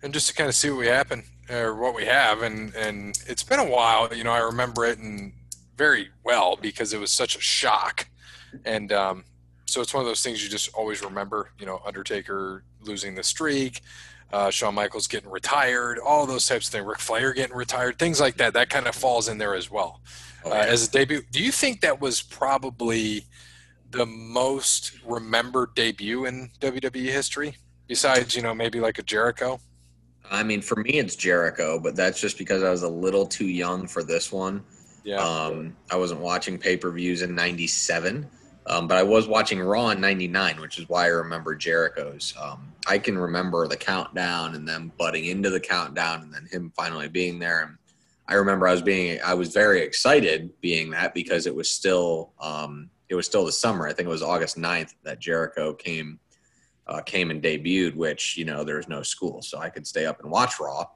and 0.02 0.12
just 0.14 0.28
to 0.28 0.34
kind 0.34 0.48
of 0.48 0.54
see 0.54 0.70
what 0.70 0.78
we 0.78 0.86
happen 0.86 1.24
or 1.50 1.74
what 1.74 1.94
we 1.94 2.04
have, 2.06 2.42
and 2.42 2.74
and 2.74 3.18
it's 3.26 3.42
been 3.42 3.60
a 3.60 3.68
while. 3.68 4.14
You 4.14 4.24
know, 4.24 4.32
I 4.32 4.38
remember 4.40 4.84
it 4.84 4.98
and 4.98 5.32
very 5.76 6.08
well 6.24 6.56
because 6.56 6.92
it 6.92 7.00
was 7.00 7.10
such 7.10 7.36
a 7.36 7.40
shock, 7.40 8.08
and 8.64 8.92
um, 8.92 9.24
so 9.66 9.80
it's 9.80 9.92
one 9.94 10.02
of 10.02 10.06
those 10.06 10.22
things 10.22 10.42
you 10.44 10.50
just 10.50 10.72
always 10.74 11.02
remember. 11.02 11.50
You 11.58 11.66
know, 11.66 11.80
Undertaker 11.84 12.64
losing 12.82 13.14
the 13.16 13.22
streak, 13.24 13.80
uh, 14.32 14.50
Shawn 14.50 14.74
Michaels 14.74 15.06
getting 15.08 15.30
retired, 15.30 15.98
all 15.98 16.26
those 16.26 16.46
types 16.46 16.68
of 16.68 16.72
things. 16.72 16.86
Ric 16.86 17.00
Flair 17.00 17.32
getting 17.32 17.56
retired, 17.56 17.98
things 17.98 18.20
like 18.20 18.36
that. 18.36 18.54
That 18.54 18.70
kind 18.70 18.86
of 18.86 18.94
falls 18.94 19.28
in 19.28 19.38
there 19.38 19.54
as 19.54 19.70
well 19.70 20.00
Oh, 20.44 20.52
uh, 20.52 20.54
as 20.54 20.86
a 20.86 20.90
debut. 20.90 21.22
Do 21.32 21.42
you 21.42 21.52
think 21.52 21.80
that 21.80 22.00
was 22.00 22.22
probably 22.22 23.26
the 23.90 24.06
most 24.06 24.92
remembered 25.06 25.74
debut 25.74 26.24
in 26.26 26.50
WWE 26.60 27.10
history? 27.10 27.56
Besides, 27.92 28.34
you 28.34 28.40
know, 28.40 28.54
maybe 28.54 28.80
like 28.80 28.98
a 28.98 29.02
Jericho. 29.02 29.60
I 30.30 30.42
mean, 30.42 30.62
for 30.62 30.76
me, 30.76 30.92
it's 30.92 31.14
Jericho, 31.14 31.78
but 31.78 31.94
that's 31.94 32.18
just 32.18 32.38
because 32.38 32.62
I 32.62 32.70
was 32.70 32.84
a 32.84 32.88
little 32.88 33.26
too 33.26 33.48
young 33.48 33.86
for 33.86 34.02
this 34.02 34.32
one. 34.32 34.64
Yeah. 35.04 35.16
Um, 35.16 35.76
I 35.90 35.96
wasn't 35.96 36.20
watching 36.20 36.56
pay 36.56 36.78
per 36.78 36.90
views 36.90 37.20
in 37.20 37.34
'97, 37.34 38.26
um, 38.66 38.88
but 38.88 38.96
I 38.96 39.02
was 39.02 39.28
watching 39.28 39.60
Raw 39.60 39.90
in 39.90 40.00
'99, 40.00 40.58
which 40.58 40.78
is 40.78 40.88
why 40.88 41.04
I 41.04 41.08
remember 41.08 41.54
Jericho's. 41.54 42.32
Um, 42.40 42.72
I 42.86 42.96
can 42.98 43.18
remember 43.18 43.68
the 43.68 43.76
countdown 43.76 44.54
and 44.54 44.66
them 44.66 44.90
butting 44.98 45.26
into 45.26 45.50
the 45.50 45.60
countdown, 45.60 46.22
and 46.22 46.32
then 46.32 46.48
him 46.50 46.72
finally 46.74 47.08
being 47.08 47.38
there. 47.38 47.64
And 47.64 47.76
I 48.26 48.36
remember 48.36 48.66
I 48.66 48.72
was 48.72 48.80
being 48.80 49.20
I 49.22 49.34
was 49.34 49.52
very 49.52 49.82
excited 49.82 50.50
being 50.62 50.92
that 50.92 51.12
because 51.12 51.46
it 51.46 51.54
was 51.54 51.68
still 51.68 52.32
um, 52.40 52.88
it 53.10 53.14
was 53.16 53.26
still 53.26 53.44
the 53.44 53.52
summer. 53.52 53.86
I 53.86 53.92
think 53.92 54.06
it 54.06 54.10
was 54.10 54.22
August 54.22 54.56
9th 54.56 54.94
that 55.02 55.18
Jericho 55.18 55.74
came 55.74 56.18
uh, 56.86 57.00
came 57.00 57.30
and 57.30 57.42
debuted, 57.42 57.94
which 57.94 58.36
you 58.36 58.44
know 58.44 58.64
there 58.64 58.76
was 58.76 58.88
no 58.88 59.02
school, 59.02 59.42
so 59.42 59.58
I 59.58 59.70
could 59.70 59.86
stay 59.86 60.06
up 60.06 60.20
and 60.22 60.30
watch 60.30 60.58
Raw. 60.60 60.86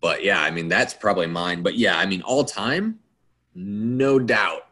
But 0.00 0.24
yeah, 0.24 0.42
I 0.42 0.50
mean 0.50 0.68
that's 0.68 0.94
probably 0.94 1.26
mine. 1.26 1.62
But 1.62 1.74
yeah, 1.74 1.98
I 1.98 2.06
mean 2.06 2.22
all 2.22 2.44
time, 2.44 2.98
no 3.54 4.18
doubt, 4.18 4.62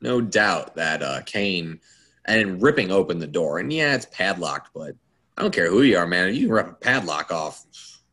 no 0.00 0.20
doubt 0.20 0.74
that 0.76 1.02
uh, 1.02 1.22
Kane 1.22 1.80
and 2.26 2.62
ripping 2.62 2.90
open 2.90 3.18
the 3.18 3.26
door. 3.26 3.58
And 3.58 3.72
yeah, 3.72 3.94
it's 3.94 4.06
padlocked, 4.06 4.70
but 4.74 4.94
I 5.36 5.42
don't 5.42 5.54
care 5.54 5.70
who 5.70 5.82
you 5.82 5.98
are, 5.98 6.06
man. 6.06 6.34
You 6.34 6.46
can 6.46 6.54
rip 6.54 6.68
a 6.68 6.74
padlock 6.74 7.30
off. 7.30 7.64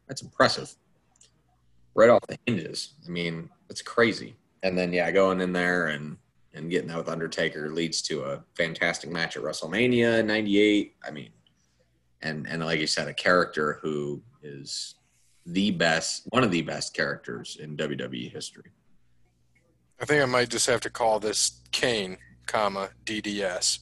That's 0.07 0.21
impressive. 0.21 0.73
Right 1.93 2.09
off 2.09 2.21
the 2.27 2.37
hinges. 2.45 2.93
I 3.05 3.09
mean, 3.09 3.49
it's 3.69 3.81
crazy. 3.81 4.35
And 4.63 4.77
then 4.77 4.93
yeah, 4.93 5.11
going 5.11 5.41
in 5.41 5.53
there 5.53 5.87
and 5.87 6.17
and 6.53 6.69
getting 6.69 6.87
that 6.89 6.97
with 6.97 7.09
Undertaker 7.09 7.71
leads 7.71 8.01
to 8.03 8.23
a 8.23 8.43
fantastic 8.55 9.09
match 9.09 9.37
at 9.37 9.43
WrestleMania 9.43 10.25
'98. 10.25 10.95
I 11.05 11.11
mean, 11.11 11.29
and 12.21 12.47
and 12.47 12.63
like 12.63 12.79
you 12.79 12.87
said, 12.87 13.07
a 13.07 13.13
character 13.13 13.79
who 13.81 14.21
is 14.43 14.95
the 15.45 15.71
best, 15.71 16.23
one 16.29 16.43
of 16.43 16.51
the 16.51 16.61
best 16.61 16.93
characters 16.93 17.57
in 17.59 17.77
WWE 17.77 18.31
history. 18.31 18.71
I 19.99 20.05
think 20.05 20.21
I 20.21 20.25
might 20.25 20.49
just 20.49 20.67
have 20.67 20.81
to 20.81 20.89
call 20.89 21.19
this 21.19 21.61
Kane, 21.71 22.17
comma 22.47 22.89
DDS. 23.05 23.79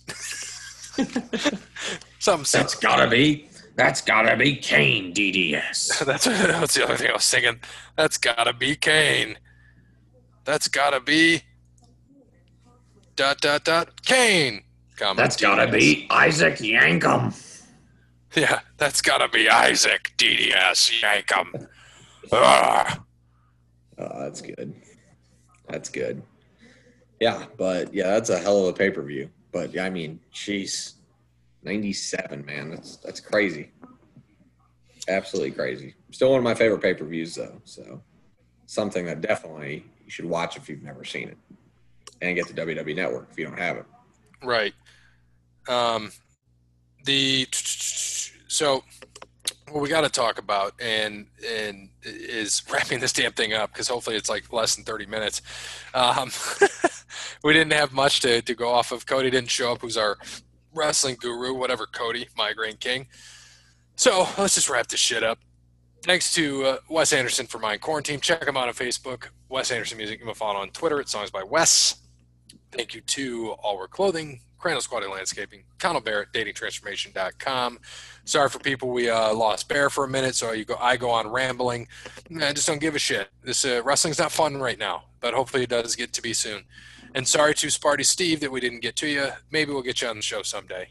Something. 2.20 2.60
That's 2.60 2.76
gotta 2.76 3.10
be. 3.10 3.50
That's 3.76 4.02
gotta 4.02 4.36
be 4.36 4.58
Kane 4.58 5.14
DDS. 5.14 6.00
that's 6.06 6.26
that's 6.26 6.76
the 6.76 6.84
other 6.84 6.98
thing 6.98 7.10
I 7.10 7.14
was 7.14 7.30
thinking. 7.30 7.62
That's 7.96 8.18
gotta 8.18 8.54
be 8.54 8.76
Kane. 8.76 9.38
That's 10.44 10.68
gotta 10.68 11.00
be 11.00 11.44
dot 13.20 13.42
dot 13.42 13.66
dot 13.66 14.02
Kane. 14.06 14.64
Comma, 14.96 15.18
That's 15.18 15.36
gotta 15.36 15.70
be 15.70 16.08
Isaac 16.10 16.56
Yankem. 16.56 17.36
Yeah, 18.34 18.62
that's 18.78 19.02
gotta 19.02 19.28
be 19.28 19.50
Isaac 19.50 20.14
DDS 20.18 21.02
Yankem. 21.02 21.68
Ah. 22.32 23.04
Oh, 23.98 24.20
that's 24.20 24.40
good. 24.40 24.76
That's 25.68 25.90
good. 25.90 26.22
Yeah, 27.20 27.46
but 27.58 27.92
yeah, 27.92 28.10
that's 28.12 28.30
a 28.30 28.38
hell 28.38 28.68
of 28.68 28.68
a 28.68 28.78
pay 28.78 28.92
per 28.92 29.02
view. 29.02 29.32
But 29.52 29.74
yeah, 29.74 29.86
I 29.86 29.90
mean, 29.90 30.20
jeez, 30.32 30.94
ninety 31.64 31.92
seven, 31.92 32.46
man, 32.46 32.70
that's 32.70 32.98
that's 32.98 33.20
crazy. 33.20 33.72
Absolutely 35.08 35.52
crazy. 35.52 35.96
Still 36.12 36.30
one 36.30 36.38
of 36.38 36.44
my 36.44 36.54
favorite 36.54 36.84
pay 36.84 36.94
per 36.94 37.06
views, 37.06 37.34
though. 37.34 37.60
So 37.66 38.04
something 38.68 39.06
that 39.08 39.22
definitely 39.22 39.86
you 40.06 40.12
should 40.12 40.26
watch 40.26 40.56
if 40.56 40.70
you've 40.70 40.84
never 40.84 41.04
seen 41.04 41.30
it, 41.30 41.38
and 42.22 42.36
get 42.36 42.48
the 42.48 42.54
WWE 42.54 42.96
Network 42.96 43.28
if 43.32 43.40
you 43.40 43.46
don't 43.46 43.60
have 43.60 43.78
it. 43.78 43.86
Right. 44.44 44.74
Um, 45.68 46.12
the 47.06 47.48
so 47.52 48.84
what 49.72 49.82
we 49.82 49.90
got 49.90 50.02
to 50.02 50.10
talk 50.10 50.40
about 50.40 50.74
and 50.82 51.28
and 51.48 51.90
is 52.04 52.64
wrapping 52.72 53.00
this 53.00 53.14
damn 53.14 53.32
thing 53.34 53.54
up 53.54 53.72
because 53.72 53.88
hopefully 53.88 54.16
it's 54.16 54.30
like 54.30 54.52
less 54.52 54.76
than 54.76 54.84
30 54.84 55.06
minutes. 55.06 55.42
Um, 55.94 56.32
we 57.44 57.54
didn't 57.54 57.74
have 57.74 57.94
much 57.94 58.22
to, 58.22 58.42
to 58.42 58.56
go 58.56 58.70
off 58.70 58.92
of. 58.92 59.06
Cody 59.06 59.30
didn't 59.30 59.50
show 59.52 59.72
up 59.72 59.82
who's 59.82 59.98
our 59.98 60.18
wrestling 60.74 61.18
guru 61.20 61.54
whatever 61.54 61.86
cody 61.86 62.28
migraine 62.38 62.78
king. 62.78 63.08
So 63.96 64.28
let's 64.38 64.56
just 64.56 64.70
wrap 64.70 64.88
this 64.88 65.00
shit 65.00 65.24
up. 65.24 65.40
Thanks 66.04 66.34
to 66.34 66.64
uh, 66.64 66.78
wes 66.90 67.12
anderson 67.12 67.46
for 67.46 67.60
my 67.60 67.78
quarantine. 67.78 68.20
Check 68.20 68.48
him 68.48 68.58
out 68.58 68.68
on 68.68 68.74
facebook 68.74 69.28
wes 69.50 69.72
anderson 69.72 69.98
music. 69.98 70.20
You 70.20 70.26
can 70.26 70.36
follow 70.36 70.60
on 70.60 70.70
twitter. 70.70 71.00
At 71.00 71.10
songs 71.10 71.32
by 71.32 71.44
wes 71.44 71.96
thank 72.72 72.94
you 72.94 73.02
to 73.02 73.52
all 73.62 73.78
wear 73.78 73.88
clothing 73.88 74.42
Crandall 74.60 74.82
Squatty 74.82 75.08
Landscaping, 75.08 75.64
Connell 75.80 76.02
Barrett, 76.02 76.34
datingtransformation.com. 76.34 77.80
Sorry 78.26 78.50
for 78.50 78.60
people 78.60 78.90
we 78.90 79.10
uh, 79.10 79.34
lost 79.34 79.70
Bear 79.70 79.90
for 79.90 80.04
a 80.04 80.08
minute, 80.08 80.36
so 80.36 80.52
you 80.52 80.66
go. 80.66 80.76
I 80.80 80.98
go 80.98 81.10
on 81.10 81.30
rambling. 81.30 81.88
I 82.42 82.52
just 82.52 82.68
don't 82.68 82.82
give 82.82 82.94
a 82.94 83.00
shit. 83.00 83.30
This 83.42 83.64
uh, 83.64 83.82
wrestling's 83.84 84.20
not 84.20 84.34
fun 84.34 84.58
right 84.58 84.78
now, 84.78 85.06
but 85.22 85.34
hopefully 85.34 85.64
it 85.64 85.70
does 85.70 85.96
get 85.96 86.12
to 86.14 86.22
be 86.22 86.34
soon. 86.34 86.66
And 87.16 87.26
sorry 87.28 87.56
to 87.56 87.68
Sparty 87.68 88.06
Steve 88.06 88.42
that 88.42 88.52
we 88.52 88.60
didn't 88.60 88.82
get 88.82 88.98
to 88.98 89.08
you. 89.08 89.30
Maybe 89.50 89.72
we'll 89.72 89.82
get 89.82 90.02
you 90.02 90.10
on 90.10 90.18
the 90.18 90.22
show 90.22 90.44
someday. 90.44 90.90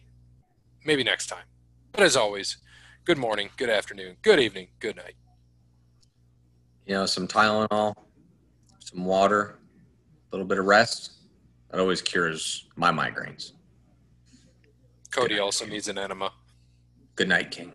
Maybe 0.84 1.04
next 1.04 1.26
time. 1.26 1.44
But 1.92 2.04
as 2.04 2.16
always, 2.16 2.56
good 3.04 3.18
morning, 3.18 3.50
good 3.56 3.70
afternoon, 3.70 4.16
good 4.22 4.40
evening, 4.40 4.68
good 4.80 4.96
night. 4.96 5.14
You 6.86 6.94
know, 6.94 7.06
some 7.06 7.28
Tylenol, 7.28 7.94
some 8.78 9.04
water, 9.04 9.58
a 10.32 10.34
little 10.34 10.46
bit 10.46 10.58
of 10.58 10.64
rest. 10.64 11.17
That 11.70 11.80
always 11.80 12.00
cures 12.02 12.66
my 12.76 12.90
migraines. 12.90 13.52
Cody 15.10 15.38
also 15.38 15.66
needs 15.66 15.88
an 15.88 15.98
enema. 15.98 16.32
Good 17.16 17.28
night, 17.28 17.50
King. 17.50 17.72